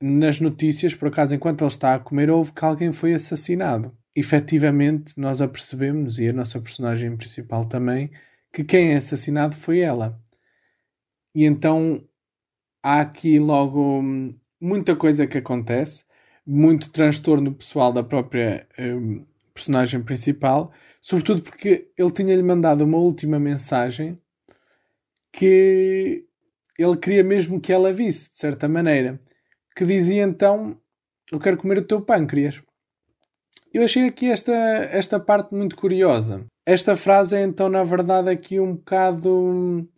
[0.00, 3.96] nas notícias, por acaso, enquanto ele está a comer, houve que alguém foi assassinado.
[4.14, 8.10] Efetivamente, nós apercebemos, e a nossa personagem principal também,
[8.52, 10.20] que quem é assassinado foi ela.
[11.34, 12.02] E então
[12.86, 16.04] há aqui logo hum, muita coisa que acontece,
[16.46, 20.72] muito transtorno pessoal da própria um, personagem principal,
[21.02, 24.16] sobretudo porque ele tinha-lhe mandado uma última mensagem
[25.32, 26.24] que
[26.78, 29.20] ele queria mesmo que ela visse, de certa maneira,
[29.74, 30.80] que dizia então:
[31.32, 32.62] Eu quero comer o teu pâncreas.
[33.74, 36.46] Eu achei aqui esta, esta parte muito curiosa.
[36.64, 39.88] Esta frase é então, na verdade, aqui um bocado.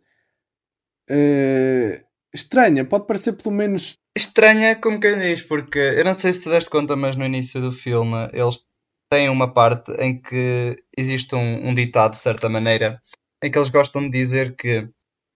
[1.11, 3.97] Uh, estranha, pode parecer pelo menos.
[4.17, 7.61] Estranha, como quem diz, porque eu não sei se te deste conta, mas no início
[7.61, 8.65] do filme eles
[9.11, 13.01] têm uma parte em que existe um, um ditado, de certa maneira,
[13.43, 14.89] em que eles gostam de dizer que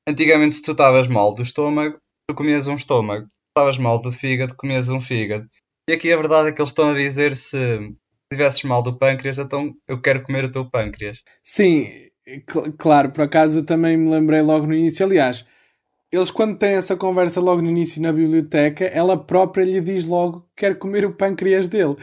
[0.09, 3.25] antigamente se tu estavas mal do estômago, tu comias um estômago.
[3.25, 5.49] Se estavas mal do fígado, comias um fígado.
[5.89, 7.79] E aqui a verdade é que eles estão a dizer se
[8.33, 11.23] tivesses mal do pâncreas, então eu quero comer o teu pâncreas.
[11.45, 11.87] Sim,
[12.51, 15.05] cl claro, por acaso eu também me lembrei logo no início.
[15.05, 15.45] Aliás,
[16.13, 20.41] eles quando têm essa conversa logo no início na biblioteca, ela própria lhe diz logo
[20.41, 21.97] que quer comer o pâncreas dele.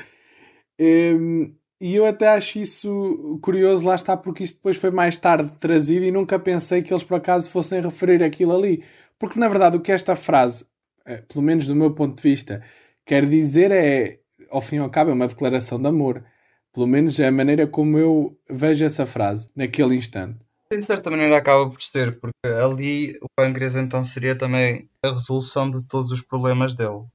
[0.79, 5.51] Um, e eu até acho isso curioso, lá está, porque isto depois foi mais tarde
[5.59, 8.83] trazido e nunca pensei que eles por acaso fossem referir aquilo ali.
[9.19, 10.65] Porque na verdade o que esta frase,
[11.05, 12.63] eh, pelo menos do meu ponto de vista,
[13.05, 14.19] quer dizer é,
[14.49, 16.25] ao fim e ao cabo, é uma declaração de amor.
[16.73, 21.37] Pelo menos é a maneira como eu vejo essa frase naquele instante de certa maneira
[21.37, 26.21] acaba por ser, porque ali o pâncreas então seria também a resolução de todos os
[26.21, 27.07] problemas dele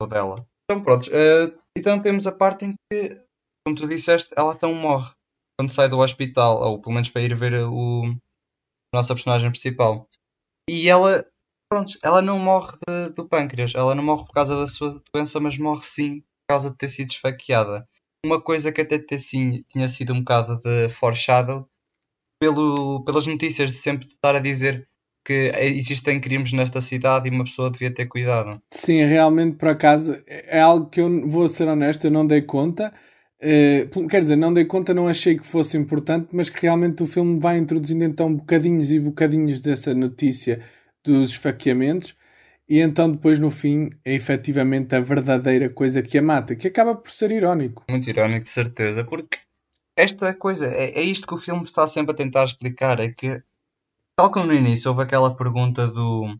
[0.00, 0.46] ou dela.
[0.64, 3.20] Então pronto, uh, então temos a parte em que,
[3.64, 5.10] como tu disseste, ela então morre
[5.58, 8.04] quando sai do hospital, ou pelo menos para ir ver o
[8.94, 10.06] a nossa personagem principal.
[10.68, 11.26] E ela,
[11.70, 15.40] pronto, ela não morre de, do pâncreas, ela não morre por causa da sua doença,
[15.40, 17.88] mas morre sim por causa de ter sido esfaqueada.
[18.24, 21.68] Uma coisa que até sim, tinha sido um bocado de foreshadow
[22.42, 24.88] pelo, pelas notícias de sempre estar a dizer
[25.24, 28.60] que existem crimes nesta cidade e uma pessoa devia ter cuidado.
[28.72, 32.92] Sim, realmente, por acaso, é algo que eu vou ser honesto, eu não dei conta.
[33.40, 37.06] Uh, quer dizer, não dei conta, não achei que fosse importante, mas que realmente o
[37.06, 40.64] filme vai introduzindo então bocadinhos e bocadinhos dessa notícia
[41.04, 42.16] dos esfaqueamentos,
[42.68, 46.96] e então depois no fim é efetivamente a verdadeira coisa que a mata, que acaba
[46.96, 47.84] por ser irónico.
[47.88, 49.38] Muito irónico, de certeza, porque
[49.96, 53.42] esta coisa, é, é isto que o filme está sempre a tentar explicar, é que,
[54.16, 56.36] tal como no início, houve aquela pergunta do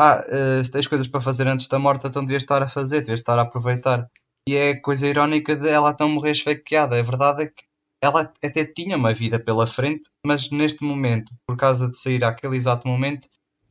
[0.00, 3.18] ah, uh, tens coisas para fazer antes da morte, então devias estar a fazer, devias
[3.18, 4.08] estar a aproveitar.
[4.48, 6.96] E é coisa irónica de ela tão morrer esfaqueada.
[6.96, 7.64] A verdade é que
[8.00, 12.56] ela até tinha uma vida pela frente, mas neste momento, por causa de sair àquele
[12.56, 13.26] exato momento,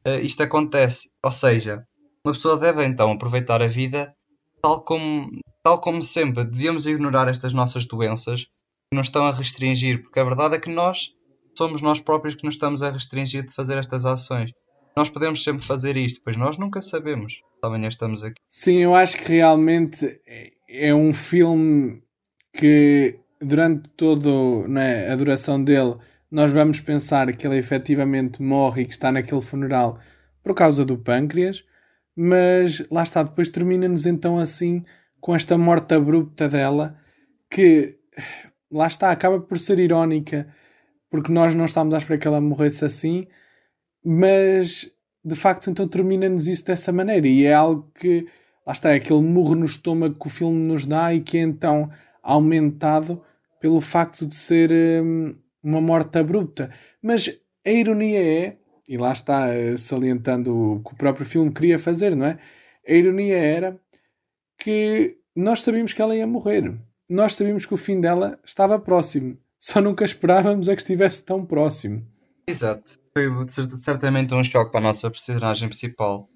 [0.06, 1.10] uh, isto acontece.
[1.24, 1.88] Ou seja,
[2.26, 4.14] uma pessoa deve então aproveitar a vida
[4.62, 5.30] tal como,
[5.64, 6.44] tal como sempre.
[6.44, 8.48] Devíamos ignorar estas nossas doenças
[8.94, 11.14] nos estão a restringir, porque a verdade é que nós
[11.58, 14.52] somos nós próprios que nos estamos a restringir de fazer estas ações.
[14.96, 17.42] nós podemos sempre fazer isto, pois nós nunca sabemos.
[17.62, 18.42] Amanhã estamos aqui.
[18.50, 20.20] Sim, eu acho que realmente
[20.70, 22.02] é um filme
[22.54, 25.98] que durante toda né, a duração dele
[26.32, 30.00] nós vamos pensar que ele efetivamente morre e que está naquele funeral
[30.44, 31.64] por causa do pâncreas,
[32.16, 34.84] mas lá está, depois termina-nos então assim
[35.20, 36.98] com esta morte abrupta dela
[37.50, 37.98] que
[38.72, 40.48] lá está, acaba por ser irónica
[41.10, 43.28] porque nós não estávamos à espera que ela morresse assim,
[44.04, 44.90] mas
[45.24, 48.28] de facto então termina-nos isso dessa maneira e é algo que
[48.66, 51.42] lá está, é aquele murro no estômago que o filme nos dá e que é
[51.42, 51.90] então
[52.22, 53.22] aumentado
[53.60, 56.70] pelo facto de ser hum, uma morte abrupta.
[57.02, 57.30] Mas
[57.66, 62.16] a ironia é, e lá está eh, salientando o que o próprio filme queria fazer,
[62.16, 62.40] não é?
[62.88, 63.80] A ironia era
[64.58, 66.74] que nós sabíamos que ela ia morrer.
[67.10, 69.38] Nós sabíamos que o fim dela estava próximo.
[69.58, 72.06] Só nunca esperávamos a que estivesse tão próximo.
[72.48, 73.00] Exato.
[73.18, 73.28] Foi
[73.78, 76.30] certamente um choque para a nossa personagem principal.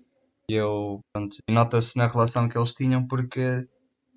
[0.49, 3.67] E eu, pronto, nota-se na relação que eles tinham porque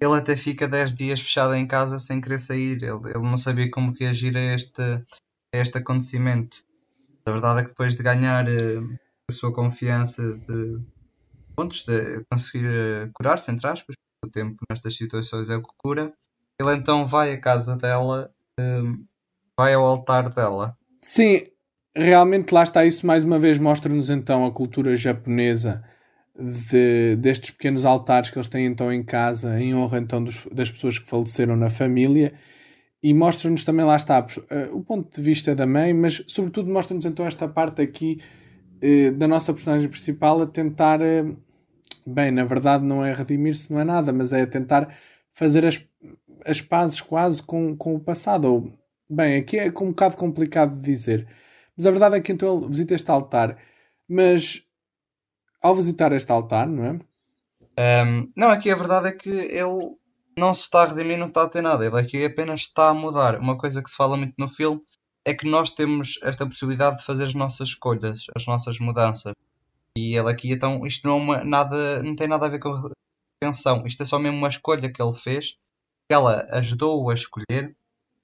[0.00, 2.82] ele até fica 10 dias fechado em casa sem querer sair.
[2.82, 6.64] Ele, ele não sabia como reagir a este, a este acontecimento.
[7.26, 10.78] A verdade é que depois de ganhar uh, a sua confiança de
[11.56, 16.12] pontos, de conseguir uh, curar-se, entre aspas, o tempo nestas situações é o que cura,
[16.60, 19.04] ele então vai à casa dela, uh,
[19.58, 20.76] vai ao altar dela.
[21.02, 21.42] Sim,
[21.96, 25.84] realmente lá está isso mais uma vez mostra-nos então a cultura japonesa
[26.36, 30.70] de, destes pequenos altares que eles têm então em casa em honra então dos, das
[30.70, 32.34] pessoas que faleceram na família
[33.02, 37.04] e mostra-nos também lá está uh, o ponto de vista da mãe mas sobretudo mostra-nos
[37.04, 38.20] então esta parte aqui
[38.82, 41.36] uh, da nossa personagem principal a tentar uh,
[42.04, 44.92] bem na verdade não é redimir-se não é nada mas é tentar
[45.32, 45.80] fazer as,
[46.44, 48.72] as pazes quase com, com o passado ou
[49.08, 51.28] bem aqui é um bocado complicado de dizer
[51.76, 53.58] mas a verdade é que então ele visita este altar
[54.08, 54.64] mas
[55.64, 58.04] ao visitar este altar, não é?
[58.04, 59.96] Um, não, aqui a verdade é que ele
[60.36, 61.86] não se está a redimir, não está a ter nada.
[61.86, 63.38] Ele aqui apenas está a mudar.
[63.38, 64.82] Uma coisa que se fala muito no filme
[65.24, 69.32] é que nós temos esta possibilidade de fazer as nossas escolhas, as nossas mudanças.
[69.96, 72.74] E ele aqui, então, isto não, é uma, nada, não tem nada a ver com
[73.40, 73.86] retenção.
[73.86, 75.56] Isto é só mesmo uma escolha que ele fez,
[76.10, 77.74] ela ajudou-o a escolher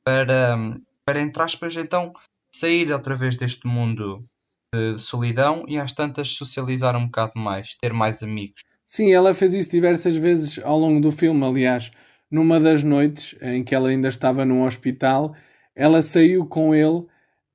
[0.04, 0.56] para,
[1.04, 2.12] para, entre aspas, então,
[2.54, 4.18] sair outra vez deste mundo
[4.74, 8.62] de solidão e às tantas socializar um bocado mais, ter mais amigos.
[8.86, 11.44] Sim, ela fez isso diversas vezes ao longo do filme.
[11.44, 11.90] Aliás,
[12.30, 15.34] numa das noites em que ela ainda estava num hospital,
[15.74, 17.06] ela saiu com ele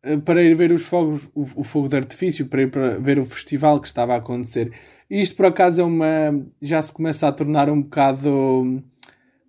[0.03, 3.19] eh, para ir ver os fogos, o, o, fogo de artifício, para ir para ver
[3.19, 4.73] o festival que estava a acontecer.
[5.09, 6.45] E isto por acaso é uma.
[6.61, 8.83] já se começa a tornar um bocado.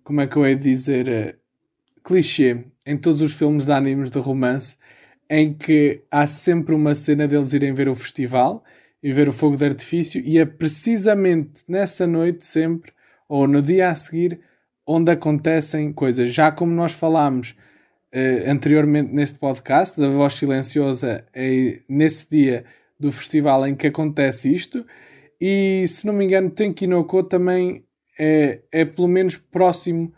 [0.07, 1.09] Como é que eu ia dizer?
[1.09, 1.37] Uh,
[2.01, 4.77] clichê em todos os filmes de animes de romance
[5.29, 8.63] em que há sempre uma cena deles irem ver o festival
[9.03, 12.93] e ver o fogo de artifício, e é precisamente nessa noite, sempre,
[13.27, 14.39] ou no dia a seguir,
[14.85, 16.33] onde acontecem coisas.
[16.33, 17.49] Já como nós falámos
[18.13, 22.63] uh, anteriormente neste podcast, da voz silenciosa, é nesse dia
[22.97, 24.85] do festival em que acontece isto,
[25.39, 27.83] e se não me engano, Tenkinoko também
[28.17, 30.13] é, é pelo menos próximo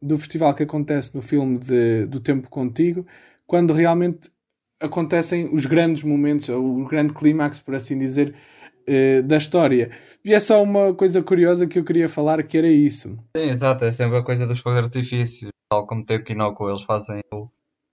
[0.00, 3.04] do festival que acontece no filme de, do Tempo Contigo
[3.46, 4.30] quando realmente
[4.80, 8.34] acontecem os grandes momentos, ou o grande clímax, por assim dizer,
[8.88, 9.90] uh, da história.
[10.24, 13.18] E é só uma coisa curiosa que eu queria falar, que era isso.
[13.36, 16.68] Sim, exato, é sempre a coisa dos fogos de artifício, tal como tem o Kinoko,
[16.68, 17.48] eles fazem o,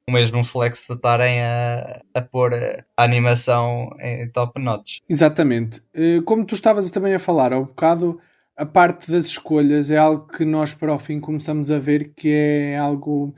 [0.07, 4.97] o mesmo flex de estarem a, a pôr a animação em top notch.
[5.09, 5.81] Exatamente.
[5.95, 8.19] Uh, como tu estavas também a falar, ao bocado,
[8.57, 12.29] a parte das escolhas é algo que nós para o fim começamos a ver que
[12.29, 13.35] é algo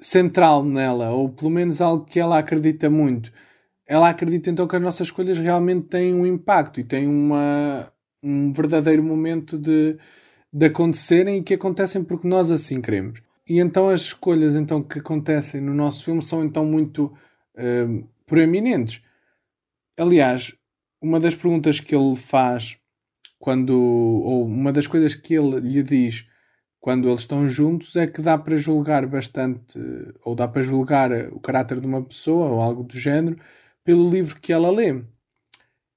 [0.00, 3.30] central nela, ou pelo menos algo que ela acredita muito.
[3.86, 8.52] Ela acredita então que as nossas escolhas realmente têm um impacto e têm uma, um
[8.52, 9.96] verdadeiro momento de,
[10.52, 13.20] de acontecerem e que acontecem porque nós assim queremos.
[13.48, 17.12] E então as escolhas então que acontecem no nosso filme são então muito
[17.56, 19.02] uh, proeminentes.
[19.98, 20.54] Aliás,
[21.02, 22.79] uma das perguntas que ele faz
[23.40, 26.28] quando ou uma das coisas que ele lhe diz
[26.78, 29.78] quando eles estão juntos é que dá para julgar bastante,
[30.24, 33.38] ou dá para julgar o caráter de uma pessoa ou algo do género
[33.84, 35.02] pelo livro que ela lê,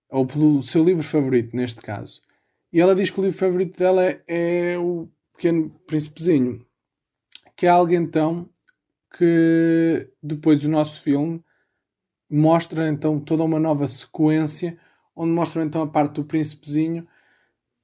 [0.10, 2.22] ou pelo seu livro favorito, neste caso.
[2.72, 6.66] E ela diz que o livro favorito dela é, é o Pequeno Príncipezinho,
[7.56, 8.50] que é algo então
[9.18, 11.44] que depois o nosso filme
[12.30, 14.78] mostra então toda uma nova sequência
[15.16, 17.08] onde mostram então a parte do príncipezinho,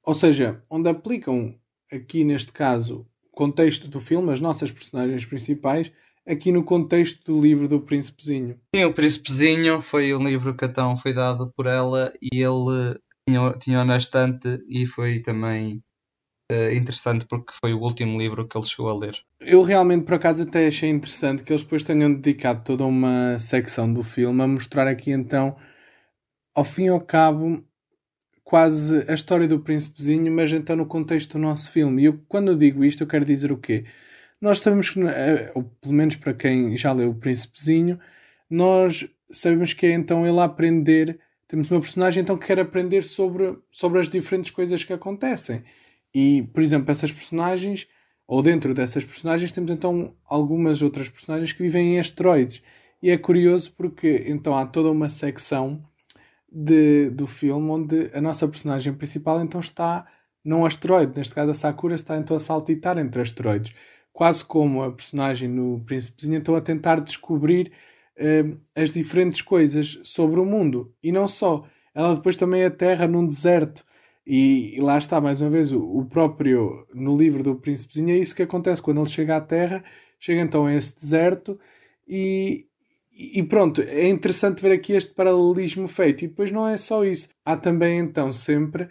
[0.04, 1.54] ou seja, onde aplicam
[1.92, 5.92] aqui neste caso, o contexto do filme, as nossas personagens principais,
[6.26, 8.58] aqui no contexto do livro do Príncipezinho.
[8.74, 12.98] Sim, o Príncipezinho foi um livro que então foi dado por ela e ele
[13.28, 15.82] tinha, tinha na estante e foi também
[16.50, 19.16] uh, interessante porque foi o último livro que ele chegou a ler.
[19.40, 23.92] Eu realmente, por acaso, até achei interessante que eles depois tenham dedicado toda uma secção
[23.92, 25.56] do filme a mostrar aqui então,
[26.54, 27.64] ao fim e ao cabo,
[28.50, 32.02] quase a história do príncipezinho, mas então no contexto do nosso filme.
[32.02, 33.84] E eu, quando eu digo isto, eu quero dizer o quê?
[34.40, 38.00] Nós sabemos que, eh, ou pelo menos para quem já leu o príncipezinho,
[38.50, 41.20] nós sabemos que é então ele a aprender.
[41.46, 45.62] Temos uma personagem então que quer aprender sobre, sobre as diferentes coisas que acontecem.
[46.12, 47.86] E, por exemplo, essas personagens,
[48.26, 52.60] ou dentro dessas personagens, temos então algumas outras personagens que vivem em asteroides.
[53.00, 55.80] E é curioso porque então há toda uma secção
[56.50, 60.06] de, do filme onde a nossa personagem principal então está
[60.44, 63.74] num asteroide, neste caso a Sakura está então a saltitar entre asteroides,
[64.12, 67.72] quase como a personagem no Príncipezinho então a tentar descobrir
[68.16, 70.92] uh, as diferentes coisas sobre o mundo.
[71.02, 73.84] E não só, ela depois também aterra num deserto.
[74.26, 78.18] E, e lá está mais uma vez o, o, próprio no livro do Príncipezinho é
[78.18, 78.82] isso que acontece.
[78.82, 79.82] Quando ele chega à Terra,
[80.18, 81.58] chega então a esse deserto
[82.06, 82.66] e,
[83.38, 86.24] e pronto, é interessante ver aqui este paralelismo feito.
[86.24, 87.28] E depois não é só isso.
[87.44, 88.88] Há também então sempre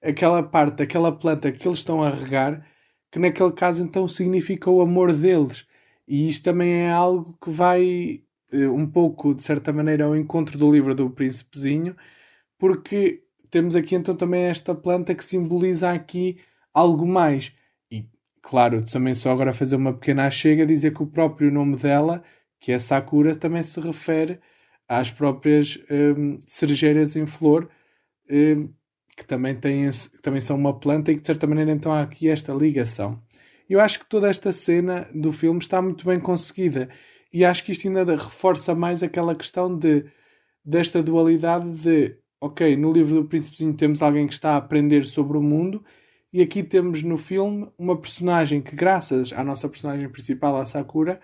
[0.00, 2.66] aquela parte, aquela planta que eles estão a regar,
[3.10, 5.66] que naquele caso então significa o amor deles.
[6.06, 8.22] E isto também é algo que vai
[8.52, 11.96] eh, um pouco, de certa maneira, ao encontro do livro do Príncipezinho,
[12.58, 16.38] porque temos aqui então também esta planta que simboliza aqui
[16.74, 17.52] algo mais.
[17.90, 18.06] E
[18.40, 22.22] claro, também só agora fazer uma pequena chega dizer que o próprio nome dela
[22.62, 24.38] que a Sakura também se refere
[24.88, 27.68] às próprias um, cerejeiras em flor,
[28.30, 28.68] um,
[29.16, 32.02] que, também têm, que também são uma planta e que de certa maneira então há
[32.02, 33.20] aqui esta ligação.
[33.68, 36.88] Eu acho que toda esta cena do filme está muito bem conseguida
[37.32, 40.04] e acho que isto ainda reforça mais aquela questão de
[40.64, 45.36] desta dualidade de ok, no livro do Príncipezinho temos alguém que está a aprender sobre
[45.36, 45.84] o mundo
[46.32, 51.20] e aqui temos no filme uma personagem que graças à nossa personagem principal, a Sakura,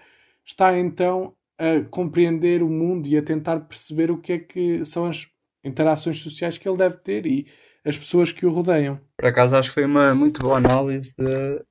[0.49, 5.07] está então a compreender o mundo e a tentar perceber o que é que são
[5.07, 5.27] as
[5.65, 7.47] interações sociais que ele deve ter e
[7.85, 9.01] as pessoas que o rodeiam.
[9.17, 11.65] Por acaso acho que foi uma muito boa análise de,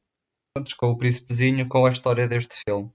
[0.78, 2.92] com o príncipezinho com a história deste filme.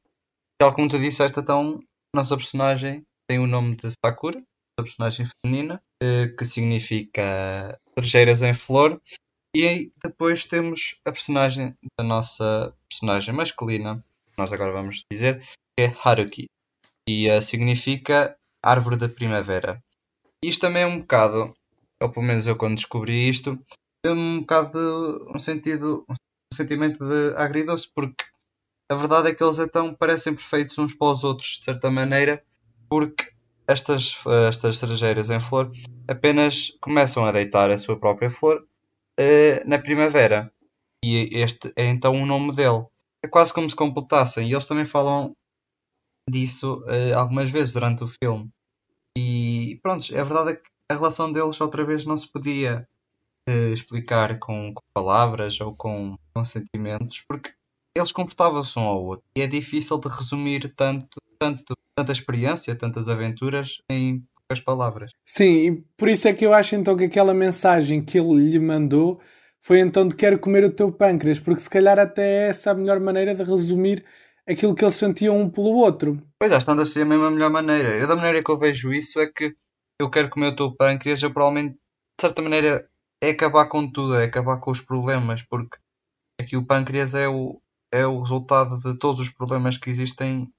[0.59, 1.81] Tal como tu disseste, então,
[2.15, 4.43] nossa personagem tem o nome de Sakura,
[4.79, 9.01] a personagem feminina, eh, que significa trejeiras em flor,
[9.55, 14.05] e depois temos a personagem da nossa personagem masculina,
[14.37, 15.43] nós agora vamos dizer,
[15.81, 16.47] Haruki
[17.09, 19.83] e uh, significa árvore da primavera.
[20.45, 21.55] Isto também é um bocado,
[22.01, 23.59] ou pelo menos eu quando descobri isto,
[24.03, 26.15] tem um bocado um sentido, um
[26.55, 28.25] sentimento de agridoce, porque
[28.91, 32.45] a verdade é que eles então parecem perfeitos uns para os outros, de certa maneira,
[32.91, 33.33] porque
[33.67, 35.71] estas, estas cerejeiras em flor
[36.07, 38.67] apenas começam a deitar a sua própria flor
[39.19, 40.53] uh, na primavera.
[41.05, 42.85] E este é então o nome dele.
[43.25, 44.49] É quase como se completassem.
[44.49, 45.35] E eles também falam
[46.29, 48.51] disso uh, algumas vezes durante o filme.
[49.17, 52.87] E pronto, a verdade é que a relação deles outra vez não se podia
[53.49, 57.53] uh, explicar com, com, palavras ou com, com sentimentos, porque
[57.97, 59.25] eles comportavam-se um ao outro.
[59.37, 65.11] E é difícil de resumir tanto, tanto, tanta experiência, tantas aventuras em poucas palavras.
[65.27, 68.59] Sim, e por isso é que eu acho então que aquela mensagem que ele lhe
[68.59, 69.21] mandou
[69.61, 72.75] foi então de quero comer o teu pâncreas, porque se calhar até é essa a
[72.75, 74.05] melhor maneira de resumir
[74.49, 76.21] aquilo que eles sentiam um pelo outro.
[76.39, 77.97] Pois, às tantas seria mesmo a melhor maneira.
[77.97, 79.55] Eu, da maneira que eu vejo isso, é que
[80.01, 82.89] eu quero comer o teu pâncreas, eu provavelmente, de certa maneira,
[83.23, 85.79] é acabar com tudo, é acabar com os problemas, porque
[86.41, 87.61] aqui o pâncreas é o,
[87.93, 90.51] é o resultado de todos os problemas que existem, de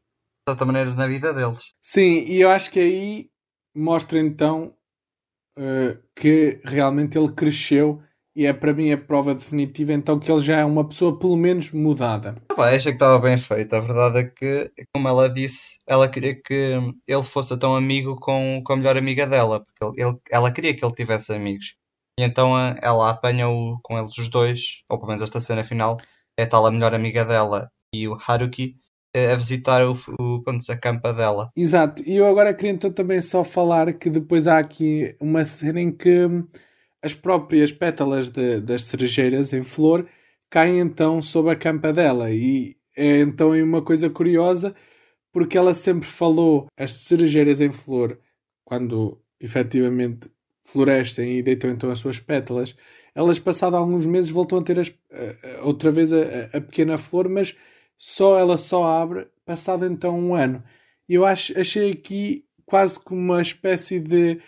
[0.50, 1.74] certa maneira, na vida deles.
[1.82, 3.30] Sim, e eu acho que aí
[3.76, 4.76] mostra então
[5.58, 8.02] uh, que realmente ele cresceu
[8.36, 11.36] e é para mim a prova definitiva então que ele já é uma pessoa pelo
[11.38, 12.36] menos mudada.
[12.58, 13.76] Ah, acho que estava bem feito.
[13.76, 18.62] A verdade é que, como ela disse, ela queria que ele fosse tão amigo com,
[18.66, 21.76] com a melhor amiga dela, porque ele, ela queria que ele tivesse amigos.
[22.20, 25.98] E então ela apanha-o com eles os dois, ou pelo menos esta cena final,
[26.38, 28.76] é tal a melhor amiga dela e o Haruki
[29.16, 31.50] eh, a visitar o, o, a campa dela.
[31.56, 35.80] Exato, e eu agora queria então também só falar que depois há aqui uma cena
[35.80, 36.28] em que
[37.04, 40.08] as próprias pétalas de, das cerejeiras em flor
[40.50, 44.74] caem então sob a campa dela e é então uma coisa curiosa
[45.32, 48.20] porque ela sempre falou as cerejeiras em flor
[48.64, 50.30] quando efetivamente
[50.64, 52.76] florescem e deitam então as suas pétalas
[53.14, 54.94] elas passados alguns meses voltam a ter as,
[55.64, 56.18] outra vez a,
[56.54, 57.56] a, pequena flor mas
[57.98, 60.64] só ela só abre passado então um ano.
[61.08, 64.40] Eu acho, achei aqui quase como uma espécie de.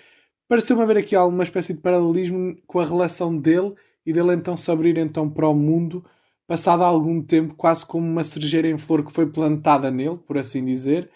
[0.48, 3.74] Pareceu-me haver aqui alguma espécie de paralelismo com a relação dele
[4.06, 6.06] e dele então se abrir então para o mundo,
[6.48, 10.64] passado algum tempo, quase como uma cerejeira em flor que foi plantada nele, por assim
[10.64, 11.10] dizer,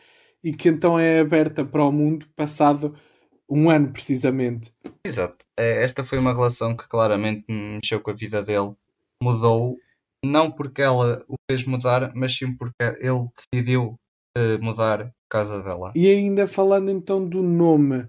[0.43, 2.95] e que então é aberta para o mundo, passado
[3.47, 4.73] um ano precisamente.
[5.03, 5.45] Exato.
[5.57, 8.73] É, esta foi uma relação que claramente mexeu com a vida dele,
[9.21, 9.77] mudou,
[10.23, 13.99] não porque ela o fez mudar, mas sim porque ele decidiu
[14.37, 15.91] uh, mudar por causa dela.
[15.95, 18.07] E ainda falando então do nome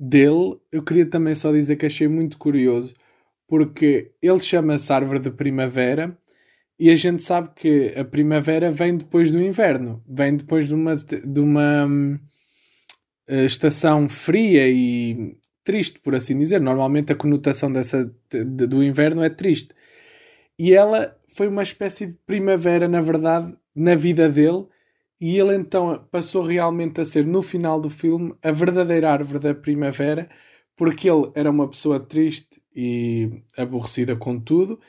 [0.00, 2.94] dele, eu queria também só dizer que achei muito curioso,
[3.46, 6.16] porque ele chama-se Árvore de Primavera
[6.78, 10.94] e a gente sabe que a primavera vem depois do inverno, vem depois de uma,
[10.96, 12.18] de uma hum,
[13.28, 16.58] eh, estação fria e triste, por assim dizer.
[16.58, 19.74] Normalmente a conotação dessa, de, do inverno é triste.
[20.58, 24.66] E ela foi uma espécie de primavera, na verdade, na vida dele.
[25.20, 29.54] E ele então passou realmente a ser, no final do filme, a verdadeira árvore da
[29.54, 30.30] primavera,
[30.74, 34.80] porque ele era uma pessoa triste e aborrecida com tudo.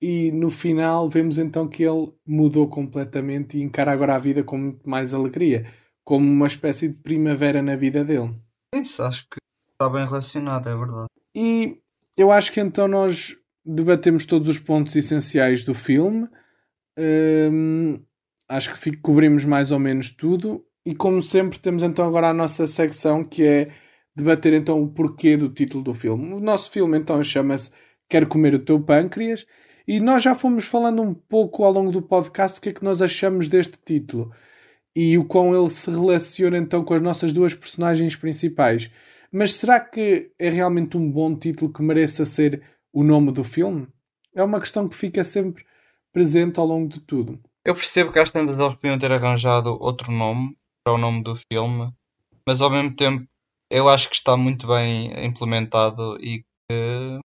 [0.00, 4.58] E no final vemos então que ele mudou completamente e encara agora a vida com
[4.58, 5.66] muito mais alegria
[6.04, 8.34] como uma espécie de primavera na vida dele.
[8.74, 9.36] Isso, acho que
[9.72, 11.08] está bem relacionado, é verdade.
[11.34, 11.78] E
[12.16, 16.26] eu acho que então nós debatemos todos os pontos essenciais do filme.
[16.98, 18.00] Hum,
[18.48, 20.64] acho que cobrimos mais ou menos tudo.
[20.84, 23.70] E como sempre, temos então agora a nossa secção que é
[24.16, 26.32] debater então o porquê do título do filme.
[26.32, 27.70] O nosso filme então chama-se
[28.08, 29.46] Quero Comer o Teu Pâncreas.
[29.86, 32.84] E nós já fomos falando um pouco ao longo do podcast o que é que
[32.84, 34.32] nós achamos deste título
[34.94, 38.90] e o quão ele se relaciona então com as nossas duas personagens principais.
[39.30, 43.86] Mas será que é realmente um bom título que mereça ser o nome do filme?
[44.34, 45.64] É uma questão que fica sempre
[46.12, 47.40] presente ao longo de tudo.
[47.64, 51.36] Eu percebo que às tantas eles podiam ter arranjado outro nome para o nome do
[51.52, 51.92] filme,
[52.46, 53.26] mas ao mesmo tempo
[53.70, 57.18] eu acho que está muito bem implementado e que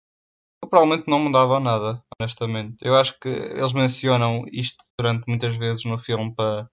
[0.69, 2.77] provavelmente não mudava nada, honestamente.
[2.81, 6.67] Eu acho que eles mencionam isto durante muitas vezes no filme para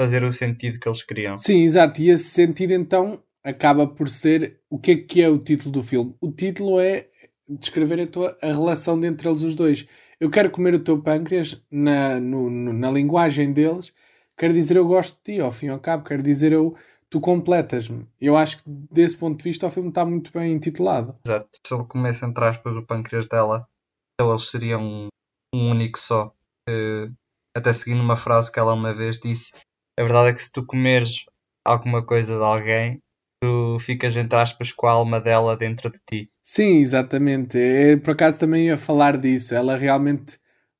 [0.00, 1.36] fazer o sentido que eles queriam.
[1.36, 2.00] Sim, exato.
[2.00, 5.82] E esse sentido então acaba por ser o que é que é o título do
[5.82, 6.14] filme.
[6.20, 7.08] O título é
[7.48, 9.86] descrever tua, a relação entre eles os dois.
[10.20, 13.92] Eu quero comer o teu pâncreas na, no, no, na linguagem deles.
[14.36, 16.04] Quer dizer eu gosto de ti, ao fim e ao cabo.
[16.04, 16.76] Quer dizer eu
[17.08, 18.06] tu completas-me.
[18.20, 21.16] Eu acho que desse ponto de vista o filme está muito bem intitulado.
[21.26, 21.48] Exato.
[21.66, 23.66] Se ele começa entre aspas o pâncreas dela,
[24.14, 25.08] então eles seriam um,
[25.54, 26.32] um único só.
[26.68, 27.14] Uh,
[27.56, 29.52] até seguindo uma frase que ela uma vez disse
[29.98, 31.24] a verdade é que se tu comeres
[31.64, 33.02] alguma coisa de alguém,
[33.40, 36.30] tu ficas, entre aspas, com a alma dela dentro de ti.
[36.42, 37.58] Sim, exatamente.
[37.58, 39.54] Eu, por acaso também ia falar disso.
[39.54, 40.38] Ela realmente.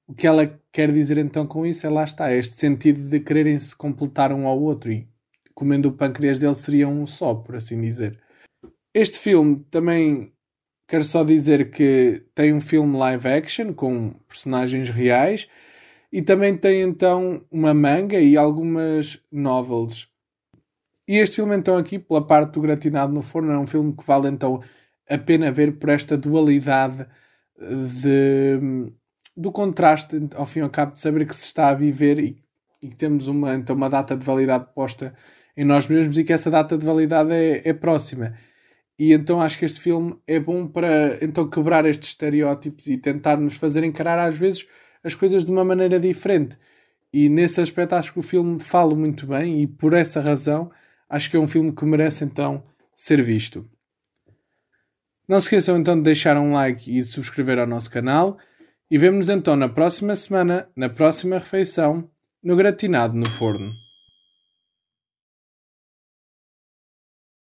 [0.09, 3.59] O que ela quer dizer então com isso é lá está, este sentido de quererem
[3.59, 5.09] se completar um ao outro e
[5.53, 8.17] comendo o pâncreas dele seria um só, por assim dizer.
[8.95, 10.33] Este filme também
[10.87, 15.49] quero só dizer que tem um filme live action com personagens reais
[16.13, 20.09] e também tem então uma manga e algumas novels.
[21.09, 24.05] E este filme então aqui, pela parte do Gratinado no Forno, é um filme que
[24.05, 24.61] vale então
[25.09, 27.07] a pena ver por esta dualidade
[27.59, 28.91] de,
[29.37, 32.37] do contraste, ao fim e ao cabo, de saber que se está a viver e,
[32.83, 35.15] e que temos uma, então, uma data de validade posta
[35.57, 38.35] em nós mesmos e que essa data de validade é, é próxima.
[38.99, 43.37] E então acho que este filme é bom para então quebrar estes estereótipos e tentar
[43.37, 44.67] nos fazer encarar às vezes
[45.05, 46.59] as coisas de uma maneira diferente.
[47.13, 50.71] E nesse aspecto acho que o filme fala muito bem e por essa razão
[51.09, 53.69] acho que é um filme que merece então ser visto.
[55.29, 58.39] Não se esqueçam então de deixar um like e de subscrever ao nosso canal
[58.91, 62.09] e vemo-nos então na próxima semana, na próxima refeição,
[62.43, 63.86] no Gratinado no Forno.